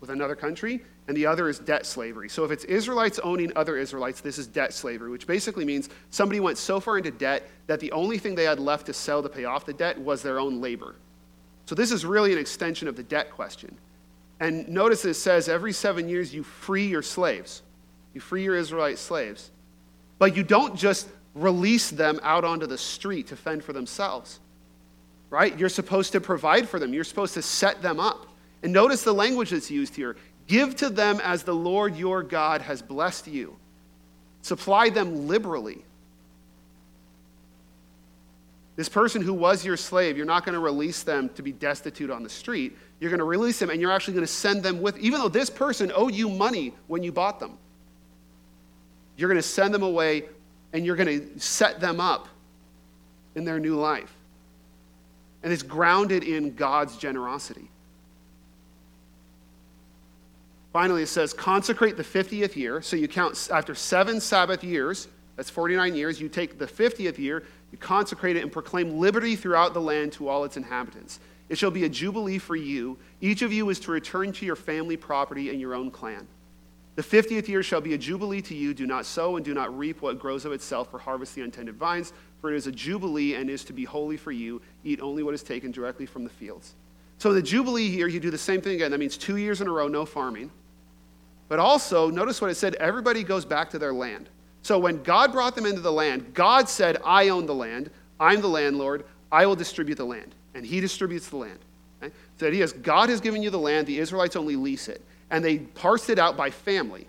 [0.00, 2.30] with another country, and the other is debt slavery.
[2.30, 6.40] So, if it's Israelites owning other Israelites, this is debt slavery, which basically means somebody
[6.40, 9.28] went so far into debt that the only thing they had left to sell to
[9.28, 10.94] pay off the debt was their own labor.
[11.66, 13.76] So, this is really an extension of the debt question.
[14.40, 17.60] And notice it says every seven years you free your slaves,
[18.14, 19.50] you free your Israelite slaves.
[20.18, 24.40] But you don't just release them out onto the street to fend for themselves
[25.30, 25.58] right?
[25.58, 28.26] You're supposed to provide for them, you're supposed to set them up.
[28.62, 32.62] And notice the language that's used here give to them as the Lord your God
[32.62, 33.56] has blessed you,
[34.42, 35.84] supply them liberally.
[38.76, 42.10] This person who was your slave, you're not going to release them to be destitute
[42.10, 42.78] on the street.
[43.00, 45.28] You're going to release them and you're actually going to send them with, even though
[45.28, 47.58] this person owed you money when you bought them.
[49.16, 50.26] You're going to send them away
[50.72, 52.28] and you're going to set them up
[53.34, 54.17] in their new life
[55.42, 57.70] and it's grounded in God's generosity.
[60.72, 62.82] Finally, it says, consecrate the 50th year.
[62.82, 67.44] So you count after seven Sabbath years, that's 49 years, you take the 50th year,
[67.72, 71.20] you consecrate it, and proclaim liberty throughout the land to all its inhabitants.
[71.48, 72.98] It shall be a jubilee for you.
[73.20, 76.26] Each of you is to return to your family property and your own clan.
[76.96, 78.74] The 50th year shall be a jubilee to you.
[78.74, 81.76] Do not sow and do not reap what grows of itself, or harvest the untended
[81.76, 84.60] vines for it is a jubilee and is to be holy for you.
[84.84, 86.74] Eat only what is taken directly from the fields.
[87.18, 88.92] So, the jubilee here, you do the same thing again.
[88.92, 90.50] That means two years in a row, no farming.
[91.48, 94.28] But also, notice what it said everybody goes back to their land.
[94.62, 98.40] So, when God brought them into the land, God said, I own the land, I'm
[98.40, 100.34] the landlord, I will distribute the land.
[100.54, 101.58] And He distributes the land.
[102.00, 102.12] Okay?
[102.38, 105.02] So, the idea is God has given you the land, the Israelites only lease it.
[105.30, 107.08] And they parsed it out by family.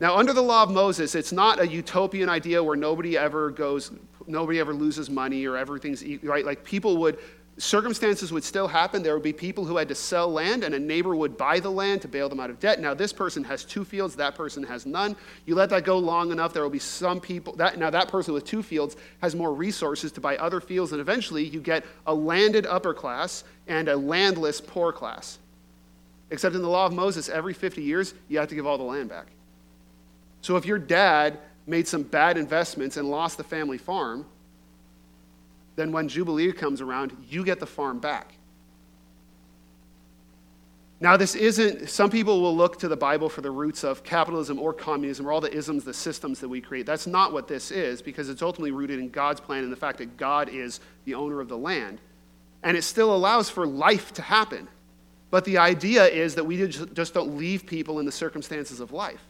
[0.00, 3.90] Now, under the law of Moses, it's not a utopian idea where nobody ever goes,
[4.28, 6.44] nobody ever loses money or everything's right.
[6.44, 7.18] Like people would,
[7.58, 9.02] circumstances would still happen.
[9.02, 11.70] There would be people who had to sell land, and a neighbor would buy the
[11.70, 12.80] land to bail them out of debt.
[12.80, 15.16] Now, this person has two fields, that person has none.
[15.44, 17.54] You let that go long enough, there will be some people.
[17.54, 21.00] That, now, that person with two fields has more resources to buy other fields, and
[21.00, 25.38] eventually you get a landed upper class and a landless poor class.
[26.30, 28.84] Except in the law of Moses, every 50 years, you have to give all the
[28.84, 29.26] land back.
[30.42, 31.38] So if your dad
[31.68, 34.24] made some bad investments and lost the family farm,
[35.76, 38.32] then when Jubilee comes around, you get the farm back.
[41.00, 44.58] Now, this isn't, some people will look to the Bible for the roots of capitalism
[44.58, 46.86] or communism or all the isms, the systems that we create.
[46.86, 49.98] That's not what this is because it's ultimately rooted in God's plan and the fact
[49.98, 52.00] that God is the owner of the land.
[52.64, 54.66] And it still allows for life to happen.
[55.30, 59.22] But the idea is that we just don't leave people in the circumstances of life,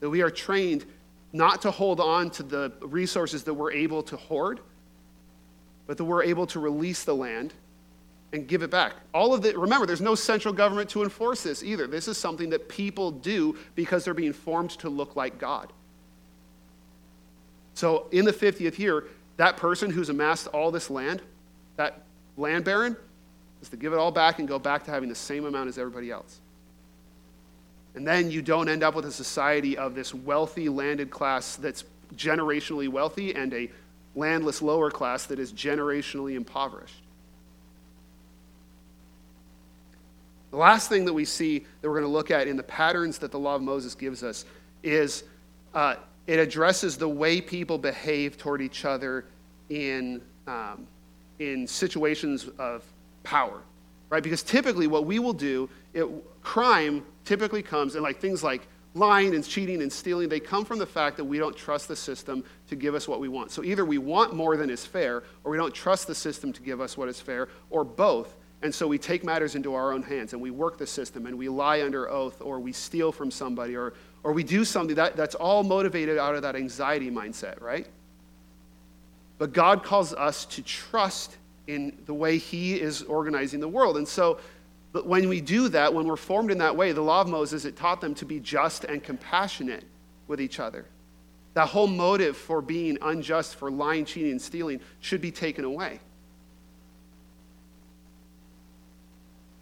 [0.00, 0.86] that we are trained
[1.32, 4.60] not to hold on to the resources that we're able to hoard,
[5.86, 7.52] but that we're able to release the land
[8.32, 8.94] and give it back.
[9.14, 11.86] All of the, remember, there's no central government to enforce this either.
[11.86, 15.72] This is something that people do because they're being formed to look like God.
[17.74, 19.04] So in the 50th year,
[19.36, 21.22] that person who's amassed all this land,
[21.76, 22.02] that
[22.36, 22.96] land baron,
[23.60, 25.78] is to give it all back and go back to having the same amount as
[25.78, 26.40] everybody else.
[27.96, 31.84] And then you don't end up with a society of this wealthy landed class that's
[32.14, 33.70] generationally wealthy and a
[34.14, 37.02] landless lower class that is generationally impoverished.
[40.50, 43.18] The last thing that we see that we're going to look at in the patterns
[43.18, 44.44] that the law of Moses gives us
[44.82, 45.24] is
[45.74, 49.24] uh, it addresses the way people behave toward each other
[49.70, 50.86] in, um,
[51.38, 52.84] in situations of
[53.22, 53.60] power,
[54.10, 54.22] right?
[54.22, 56.06] Because typically what we will do, it,
[56.46, 60.78] crime typically comes, and like things like lying and cheating and stealing, they come from
[60.78, 63.50] the fact that we don't trust the system to give us what we want.
[63.50, 66.62] So either we want more than is fair, or we don't trust the system to
[66.62, 68.36] give us what is fair, or both.
[68.62, 71.36] And so we take matters into our own hands and we work the system and
[71.36, 75.16] we lie under oath or we steal from somebody or, or we do something that,
[75.16, 77.86] that's all motivated out of that anxiety mindset, right?
[79.36, 83.96] But God calls us to trust in the way He is organizing the world.
[83.98, 84.38] And so
[85.04, 87.76] when we do that, when we're formed in that way, the law of Moses, it
[87.76, 89.84] taught them to be just and compassionate
[90.28, 90.86] with each other.
[91.54, 96.00] That whole motive for being unjust, for lying, cheating, and stealing should be taken away.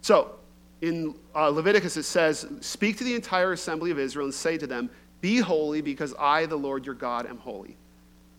[0.01, 0.35] So,
[0.81, 4.67] in uh, Leviticus, it says, Speak to the entire assembly of Israel and say to
[4.67, 4.89] them,
[5.21, 7.75] Be holy, because I, the Lord your God, am holy.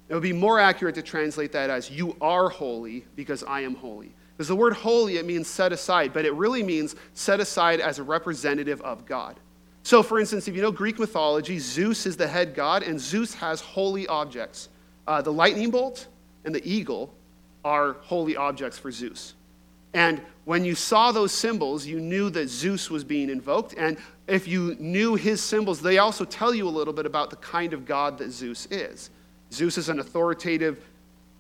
[0.09, 3.74] It would be more accurate to translate that as, You are holy, because I am
[3.74, 4.12] holy.
[4.37, 7.99] Because the word holy, it means set aside, but it really means set aside as
[7.99, 9.40] a representative of God.
[9.83, 13.33] So, for instance, if you know Greek mythology, Zeus is the head god, and Zeus
[13.35, 14.68] has holy objects.
[15.07, 16.09] Uh, the lightning bolt
[16.44, 17.14] and the eagle
[17.64, 19.35] are holy objects for Zeus.
[19.94, 23.75] And when you saw those symbols, you knew that Zeus was being invoked.
[23.79, 23.96] And
[24.27, 27.72] if you knew his symbols, they also tell you a little bit about the kind
[27.72, 29.11] of God that Zeus is.
[29.53, 30.85] Zeus is an authoritative,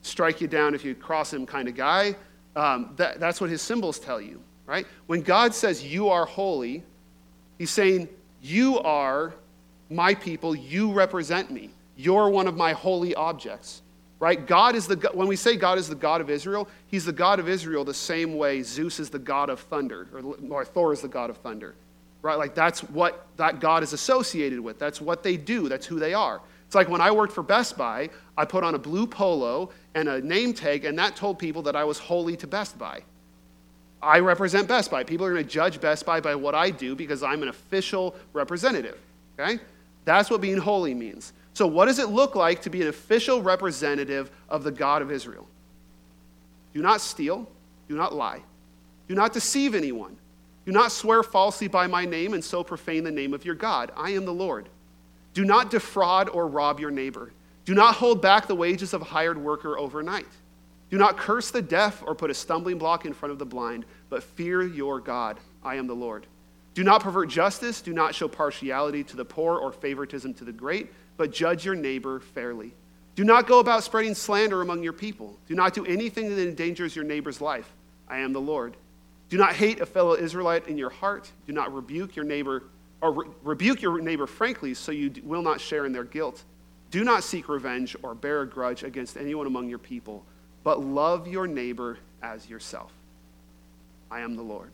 [0.02, 2.16] strike you down if you cross him kind of guy.
[2.56, 4.86] Um, that, that's what his symbols tell you, right?
[5.06, 6.82] When God says, You are holy,
[7.58, 8.08] he's saying,
[8.42, 9.34] You are
[9.90, 11.70] my people, you represent me.
[11.96, 13.82] You're one of my holy objects
[14.18, 14.46] right?
[14.46, 17.38] God is the when we say God is the God of Israel, He's the God
[17.38, 21.00] of Israel the same way Zeus is the God of thunder, or, or Thor is
[21.00, 21.74] the God of thunder,
[22.22, 22.38] right?
[22.38, 24.78] Like that's what that God is associated with.
[24.78, 25.68] That's what they do.
[25.68, 26.40] That's who they are.
[26.66, 30.08] It's like when I worked for Best Buy, I put on a blue polo and
[30.08, 33.02] a name tag, and that told people that I was holy to Best Buy.
[34.02, 35.04] I represent Best Buy.
[35.04, 38.14] People are going to judge Best Buy by what I do because I'm an official
[38.32, 38.98] representative.
[39.38, 39.60] Okay?
[40.04, 41.32] That's what being holy means.
[41.54, 45.10] So, what does it look like to be an official representative of the God of
[45.10, 45.46] Israel?
[46.74, 47.48] Do not steal,
[47.88, 48.42] do not lie,
[49.08, 50.16] do not deceive anyone,
[50.66, 53.90] do not swear falsely by my name and so profane the name of your God.
[53.96, 54.68] I am the Lord.
[55.36, 57.30] Do not defraud or rob your neighbor.
[57.66, 60.24] Do not hold back the wages of a hired worker overnight.
[60.88, 63.84] Do not curse the deaf or put a stumbling block in front of the blind,
[64.08, 65.38] but fear your God.
[65.62, 66.26] I am the Lord.
[66.72, 67.82] Do not pervert justice.
[67.82, 71.74] Do not show partiality to the poor or favoritism to the great but judge your
[71.74, 72.72] neighbor fairly.
[73.14, 75.38] Do not go about spreading slander among your people.
[75.48, 77.70] Do not do anything that endangers your neighbor's life.
[78.08, 78.76] I am the Lord.
[79.28, 81.30] Do not hate a fellow Israelite in your heart.
[81.46, 82.64] Do not rebuke your neighbor
[83.00, 86.42] or re- rebuke your neighbor frankly so you will not share in their guilt.
[86.90, 90.24] Do not seek revenge or bear a grudge against anyone among your people,
[90.64, 92.92] but love your neighbor as yourself.
[94.10, 94.70] I am the Lord.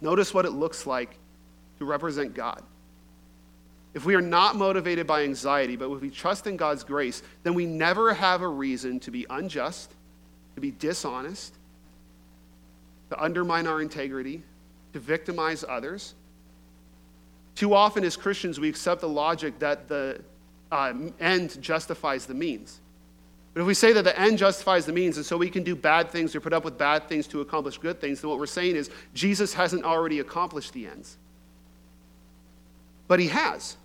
[0.00, 1.16] Notice what it looks like
[1.78, 2.62] to represent God.
[3.94, 7.54] If we are not motivated by anxiety, but if we trust in God's grace, then
[7.54, 9.92] we never have a reason to be unjust,
[10.54, 11.54] to be dishonest,
[13.10, 14.42] to undermine our integrity,
[14.94, 16.14] to victimize others.
[17.54, 20.20] Too often, as Christians, we accept the logic that the
[20.70, 22.80] uh, end justifies the means.
[23.54, 25.76] But if we say that the end justifies the means, and so we can do
[25.76, 28.46] bad things or put up with bad things to accomplish good things, then what we're
[28.46, 31.18] saying is Jesus hasn't already accomplished the ends.
[33.08, 33.76] But he has.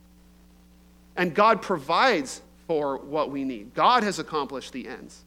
[1.18, 3.74] And God provides for what we need.
[3.74, 5.26] God has accomplished the ends.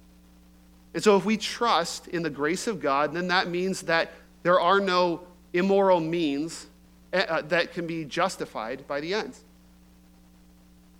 [0.95, 4.13] And so if we trust in the grace of God, then that means that
[4.43, 5.21] there are no
[5.53, 6.67] immoral means
[7.13, 9.45] uh, that can be justified by the ends.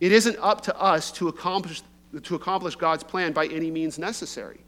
[0.01, 1.83] It isn't up to us to accomplish,
[2.23, 4.61] to accomplish God's plan by any means necessary.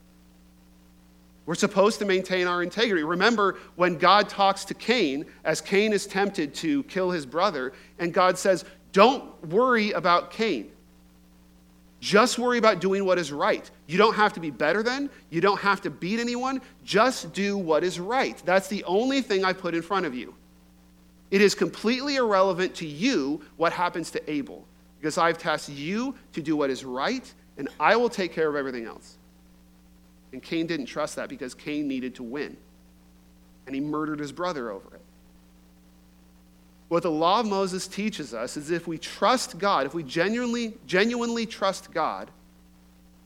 [1.45, 3.03] We're supposed to maintain our integrity.
[3.03, 8.13] Remember when God talks to Cain, as Cain is tempted to kill his brother, and
[8.13, 8.63] God says,
[8.93, 10.71] Don't worry about Cain.
[11.99, 13.69] Just worry about doing what is right.
[13.87, 16.61] You don't have to be better than, you don't have to beat anyone.
[16.83, 18.41] Just do what is right.
[18.45, 20.35] That's the only thing I put in front of you.
[21.33, 24.67] It is completely irrelevant to you what happens to Abel
[24.99, 28.55] because I've tasked you to do what is right, and I will take care of
[28.55, 29.17] everything else.
[30.31, 32.55] And Cain didn't trust that because Cain needed to win.
[33.65, 35.01] And he murdered his brother over it.
[36.89, 40.75] What the law of Moses teaches us is if we trust God, if we genuinely,
[40.85, 42.29] genuinely trust God,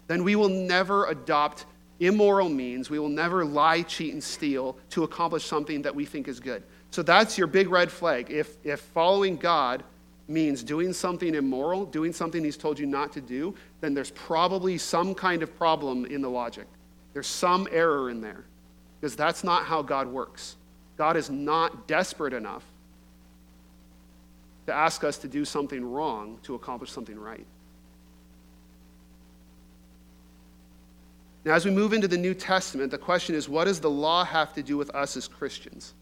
[0.08, 1.66] then we will never adopt
[2.00, 2.90] immoral means.
[2.90, 6.64] We will never lie, cheat, and steal to accomplish something that we think is good.
[6.92, 8.32] So that's your big red flag.
[8.32, 9.84] If, if following God
[10.28, 14.78] means doing something immoral, doing something he's told you not to do, then there's probably
[14.78, 16.68] some kind of problem in the logic.
[17.14, 18.44] There's some error in there
[19.00, 20.56] because that's not how God works.
[20.98, 22.64] God is not desperate enough
[24.66, 27.46] to ask us to do something wrong to accomplish something right.
[31.46, 34.26] Now, as we move into the New Testament, the question is what does the law
[34.26, 35.94] have to do with us as Christians?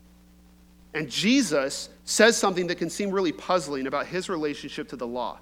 [0.96, 5.40] And Jesus says something that can seem really puzzling about his relationship to the law.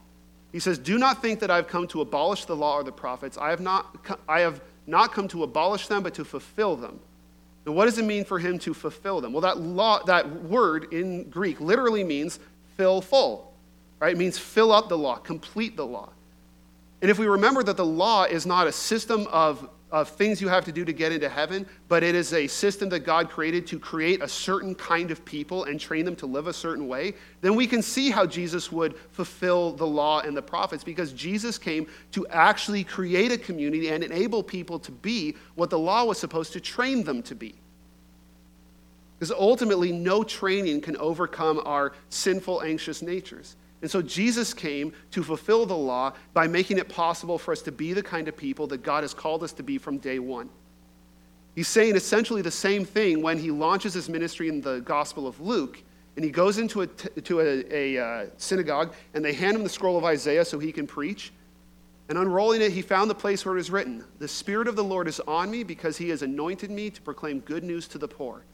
[0.51, 3.37] He says, Do not think that I've come to abolish the law or the prophets.
[3.37, 3.95] I have not,
[4.27, 6.99] I have not come to abolish them, but to fulfill them.
[7.67, 9.31] Now, what does it mean for him to fulfill them?
[9.31, 12.39] Well, that, law, that word in Greek literally means
[12.75, 13.53] fill full,
[13.99, 14.13] right?
[14.13, 16.09] It means fill up the law, complete the law.
[17.03, 20.47] And if we remember that the law is not a system of of things you
[20.47, 23.67] have to do to get into heaven, but it is a system that God created
[23.67, 27.13] to create a certain kind of people and train them to live a certain way,
[27.41, 31.59] then we can see how Jesus would fulfill the law and the prophets because Jesus
[31.59, 36.17] came to actually create a community and enable people to be what the law was
[36.17, 37.53] supposed to train them to be.
[39.19, 43.55] Because ultimately, no training can overcome our sinful, anxious natures.
[43.83, 47.71] And so Jesus came to fulfill the law by making it possible for us to
[47.71, 50.49] be the kind of people that God has called us to be from day one.
[51.53, 55.41] He's saying essentially the same thing when he launches his ministry in the Gospel of
[55.41, 55.83] Luke.
[56.15, 59.69] And he goes into a, to a, a uh, synagogue, and they hand him the
[59.69, 61.33] scroll of Isaiah so he can preach.
[62.07, 64.83] And unrolling it, he found the place where it is written The Spirit of the
[64.83, 68.07] Lord is on me because he has anointed me to proclaim good news to the
[68.07, 68.45] poor.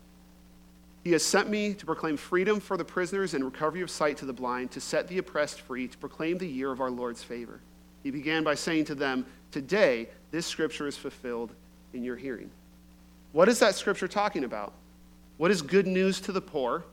[1.03, 4.25] He has sent me to proclaim freedom for the prisoners and recovery of sight to
[4.25, 7.61] the blind, to set the oppressed free, to proclaim the year of our Lord's favor.
[8.03, 11.51] He began by saying to them, Today, this scripture is fulfilled
[11.93, 12.51] in your hearing.
[13.31, 14.73] What is that scripture talking about?
[15.37, 16.83] What is good news to the poor,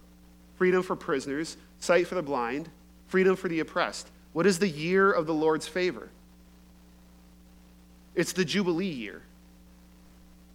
[0.57, 2.71] freedom for prisoners, sight for the blind,
[3.09, 4.09] freedom for the oppressed?
[4.33, 6.09] What is the year of the Lord's favor?
[8.15, 9.23] It's the Jubilee year.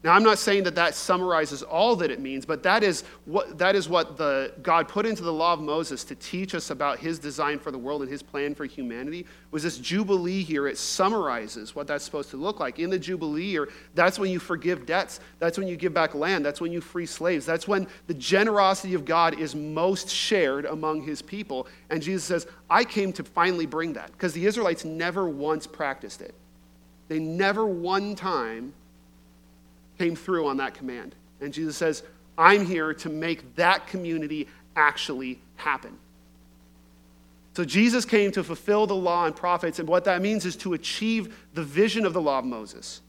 [0.03, 3.59] Now, I'm not saying that that summarizes all that it means, but that is what,
[3.59, 6.97] that is what the, God put into the law of Moses to teach us about
[6.97, 9.27] his design for the world and his plan for humanity.
[9.51, 10.67] Was this Jubilee here?
[10.67, 12.79] It summarizes what that's supposed to look like.
[12.79, 15.19] In the Jubilee year, that's when you forgive debts.
[15.37, 16.43] That's when you give back land.
[16.43, 17.45] That's when you free slaves.
[17.45, 21.67] That's when the generosity of God is most shared among his people.
[21.91, 26.21] And Jesus says, I came to finally bring that because the Israelites never once practiced
[26.21, 26.33] it.
[27.07, 28.73] They never one time
[29.97, 31.15] came through on that command.
[31.39, 32.03] And Jesus says,
[32.37, 35.97] I'm here to make that community actually happen.
[37.53, 40.73] So Jesus came to fulfill the law and prophets, and what that means is to
[40.73, 43.01] achieve the vision of the law of Moses,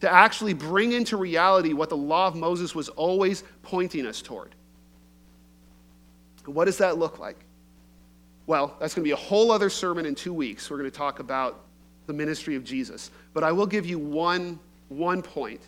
[0.00, 4.54] to actually bring into reality what the law of Moses was always pointing us toward.
[6.46, 7.36] What does that look like?
[8.46, 10.70] Well, that's going to be a whole other sermon in two weeks.
[10.70, 11.60] We're going to talk about
[12.06, 13.10] the ministry of Jesus.
[13.34, 14.58] But I will give you one,
[14.88, 15.60] one point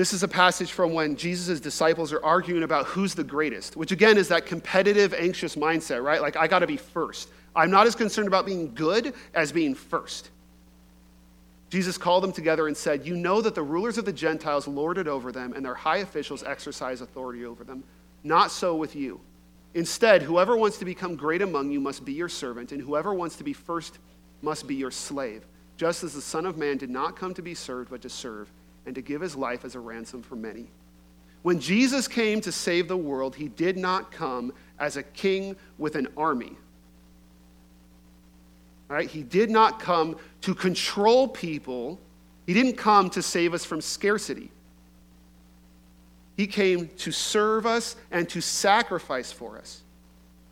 [0.00, 3.92] this is a passage from when Jesus' disciples are arguing about who's the greatest, which
[3.92, 6.22] again is that competitive, anxious mindset, right?
[6.22, 7.28] Like, I got to be first.
[7.54, 10.30] I'm not as concerned about being good as being first.
[11.68, 14.96] Jesus called them together and said, You know that the rulers of the Gentiles lord
[14.96, 17.84] it over them, and their high officials exercise authority over them.
[18.24, 19.20] Not so with you.
[19.74, 23.36] Instead, whoever wants to become great among you must be your servant, and whoever wants
[23.36, 23.98] to be first
[24.40, 25.44] must be your slave
[25.80, 28.50] just as the Son of Man did not come to be served, but to serve,
[28.86, 30.66] and to give his life as a ransom for many.
[31.42, 35.94] When Jesus came to save the world, he did not come as a king with
[35.94, 36.56] an army.
[38.88, 39.08] All right?
[39.08, 41.98] He did not come to control people.
[42.46, 44.50] He didn't come to save us from scarcity.
[46.36, 49.82] He came to serve us and to sacrifice for us.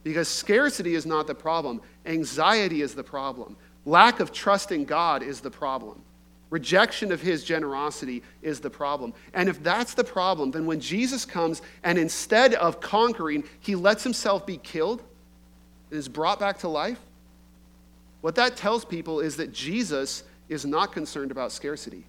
[0.04, 3.56] Because scarcity is not the problem, anxiety is the problem.
[3.84, 6.00] Lack of trust in God is the problem.
[6.51, 9.12] Rejection of his generosity is the problem.
[9.34, 14.03] And if that's the problem, then when Jesus comes and instead of conquering, he lets
[14.03, 15.03] himself be killed
[15.90, 16.99] and is brought back to life,
[18.22, 22.05] what that tells people is that Jesus is not concerned about scarcity.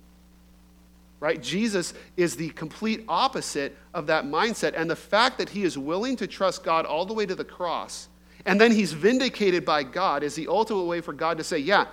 [1.19, 1.43] Right?
[1.43, 4.73] Jesus is the complete opposite of that mindset.
[4.73, 7.43] And the fact that he is willing to trust God all the way to the
[7.43, 8.07] cross,
[8.45, 11.87] and then he's vindicated by God, is the ultimate way for God to say, yeah,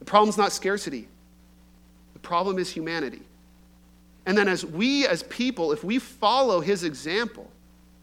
[0.00, 1.08] the problem's not scarcity.
[2.20, 3.22] The problem is humanity.
[4.26, 7.48] And then, as we as people, if we follow his example,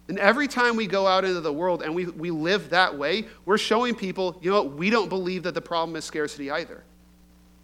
[0.07, 3.25] and every time we go out into the world and we, we live that way,
[3.45, 6.83] we're showing people, you know what, we don't believe that the problem is scarcity either.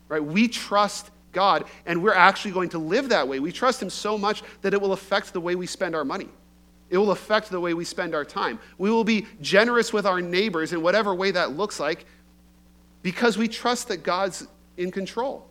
[0.10, 0.24] Right?
[0.24, 3.40] We trust God, and we're actually going to live that way.
[3.40, 6.28] We trust Him so much that it will affect the way we spend our money.
[6.90, 8.60] It will affect the way we spend our time.
[8.78, 12.06] We will be generous with our neighbors in whatever way that looks like
[13.02, 14.46] because we trust that God's
[14.76, 15.48] in control.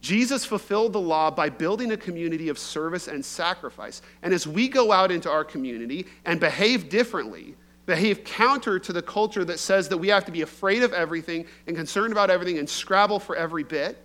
[0.00, 4.00] Jesus fulfilled the law by building a community of service and sacrifice.
[4.22, 9.02] And as we go out into our community and behave differently, behave counter to the
[9.02, 12.58] culture that says that we have to be afraid of everything and concerned about everything
[12.58, 14.02] and scrabble for every bit,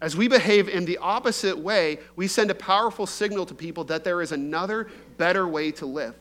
[0.00, 4.02] as we behave in the opposite way, we send a powerful signal to people that
[4.02, 6.16] there is another, better way to live.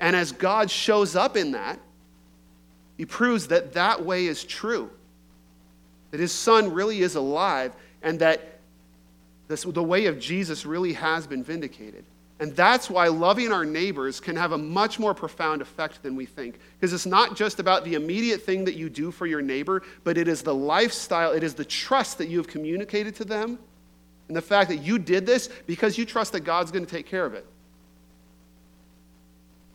[0.00, 1.78] And as God shows up in that,
[2.96, 4.90] he proves that that way is true
[6.10, 8.58] that his son really is alive and that
[9.48, 12.04] this, the way of Jesus really has been vindicated.
[12.38, 16.24] And that's why loving our neighbors can have a much more profound effect than we
[16.24, 16.58] think.
[16.78, 20.16] Because it's not just about the immediate thing that you do for your neighbor, but
[20.16, 23.58] it is the lifestyle, it is the trust that you have communicated to them,
[24.28, 27.06] and the fact that you did this because you trust that God's going to take
[27.06, 27.44] care of it.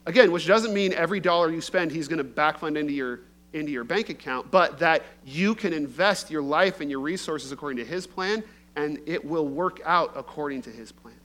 [0.08, 3.20] Again, which doesn't mean every dollar you spend, He's going to backfund into your
[3.56, 7.78] into your bank account, but that you can invest your life and your resources according
[7.78, 8.43] to His plan,
[8.76, 11.16] and it will work out according to His plan.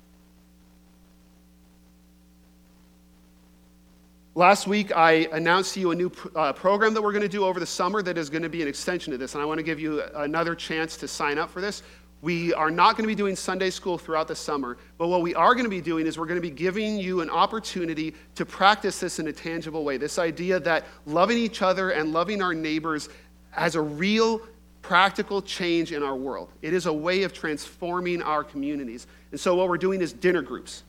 [4.36, 7.44] Last week, I announced to you a new uh, program that we're going to do
[7.44, 9.58] over the summer that is going to be an extension of this, and I want
[9.58, 11.82] to give you another chance to sign up for this.
[12.22, 15.34] We are not going to be doing Sunday school throughout the summer, but what we
[15.34, 18.44] are going to be doing is we're going to be giving you an opportunity to
[18.44, 19.96] practice this in a tangible way.
[19.96, 23.08] This idea that loving each other and loving our neighbors
[23.52, 24.42] has a real
[24.82, 26.50] practical change in our world.
[26.60, 29.06] It is a way of transforming our communities.
[29.30, 30.82] And so, what we're doing is dinner groups.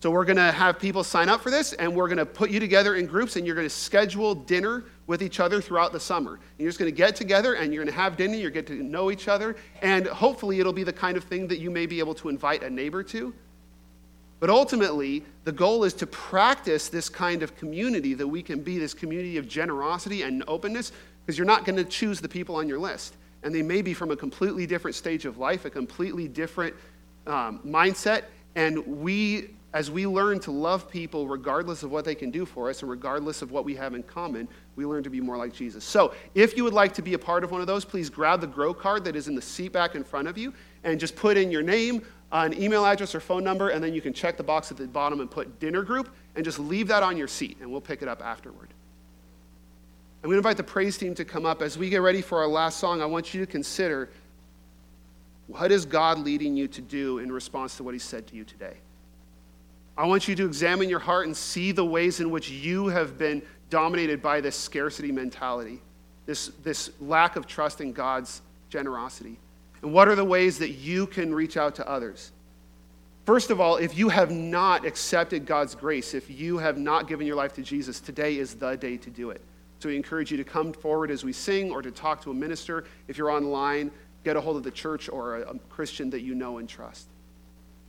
[0.00, 2.50] So, we're going to have people sign up for this, and we're going to put
[2.50, 5.98] you together in groups, and you're going to schedule dinner with each other throughout the
[5.98, 6.38] summer.
[6.58, 8.72] You're just going to get together, and you're going to have dinner, you're going to
[8.74, 11.70] get to know each other, and hopefully, it'll be the kind of thing that you
[11.70, 13.34] may be able to invite a neighbor to.
[14.38, 18.78] But ultimately, the goal is to practice this kind of community that we can be
[18.78, 20.92] this community of generosity and openness,
[21.24, 23.16] because you're not going to choose the people on your list.
[23.42, 26.74] And they may be from a completely different stage of life, a completely different
[27.26, 32.30] um, mindset, and we as we learn to love people regardless of what they can
[32.30, 35.20] do for us and regardless of what we have in common, we learn to be
[35.20, 35.84] more like Jesus.
[35.84, 38.40] So, if you would like to be a part of one of those, please grab
[38.40, 40.54] the Grow card that is in the seat back in front of you
[40.84, 42.02] and just put in your name,
[42.32, 44.78] uh, an email address or phone number, and then you can check the box at
[44.78, 47.80] the bottom and put dinner group and just leave that on your seat and we'll
[47.80, 48.68] pick it up afterward.
[50.22, 51.62] I'm going to invite the praise team to come up.
[51.62, 54.08] As we get ready for our last song, I want you to consider
[55.46, 58.44] what is God leading you to do in response to what He said to you
[58.44, 58.74] today?
[59.98, 63.18] I want you to examine your heart and see the ways in which you have
[63.18, 65.80] been dominated by this scarcity mentality,
[66.24, 68.40] this, this lack of trust in God's
[68.70, 69.36] generosity.
[69.82, 72.30] And what are the ways that you can reach out to others?
[73.26, 77.26] First of all, if you have not accepted God's grace, if you have not given
[77.26, 79.40] your life to Jesus, today is the day to do it.
[79.80, 82.34] So we encourage you to come forward as we sing or to talk to a
[82.34, 82.84] minister.
[83.08, 83.90] If you're online,
[84.22, 87.08] get a hold of the church or a, a Christian that you know and trust.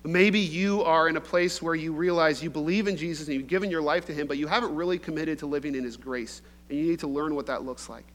[0.03, 3.47] Maybe you are in a place where you realize you believe in Jesus and you've
[3.47, 6.41] given your life to Him, but you haven't really committed to living in His grace,
[6.69, 8.05] and you need to learn what that looks like.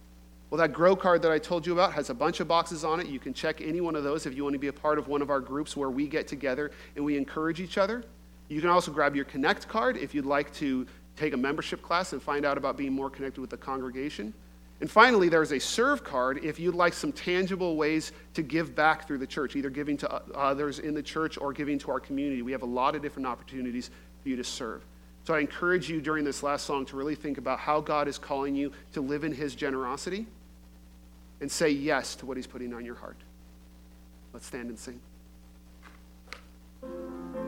[0.48, 3.00] Well, that Grow card that I told you about has a bunch of boxes on
[3.00, 3.08] it.
[3.08, 5.08] You can check any one of those if you want to be a part of
[5.08, 8.04] one of our groups where we get together and we encourage each other.
[8.48, 12.12] You can also grab your Connect card if you'd like to take a membership class
[12.12, 14.32] and find out about being more connected with the congregation.
[14.84, 19.06] And finally, there's a serve card if you'd like some tangible ways to give back
[19.06, 22.42] through the church, either giving to others in the church or giving to our community.
[22.42, 23.88] We have a lot of different opportunities
[24.22, 24.84] for you to serve.
[25.26, 28.18] So I encourage you during this last song to really think about how God is
[28.18, 30.26] calling you to live in his generosity
[31.40, 33.16] and say yes to what he's putting on your heart.
[34.34, 35.00] Let's stand and sing.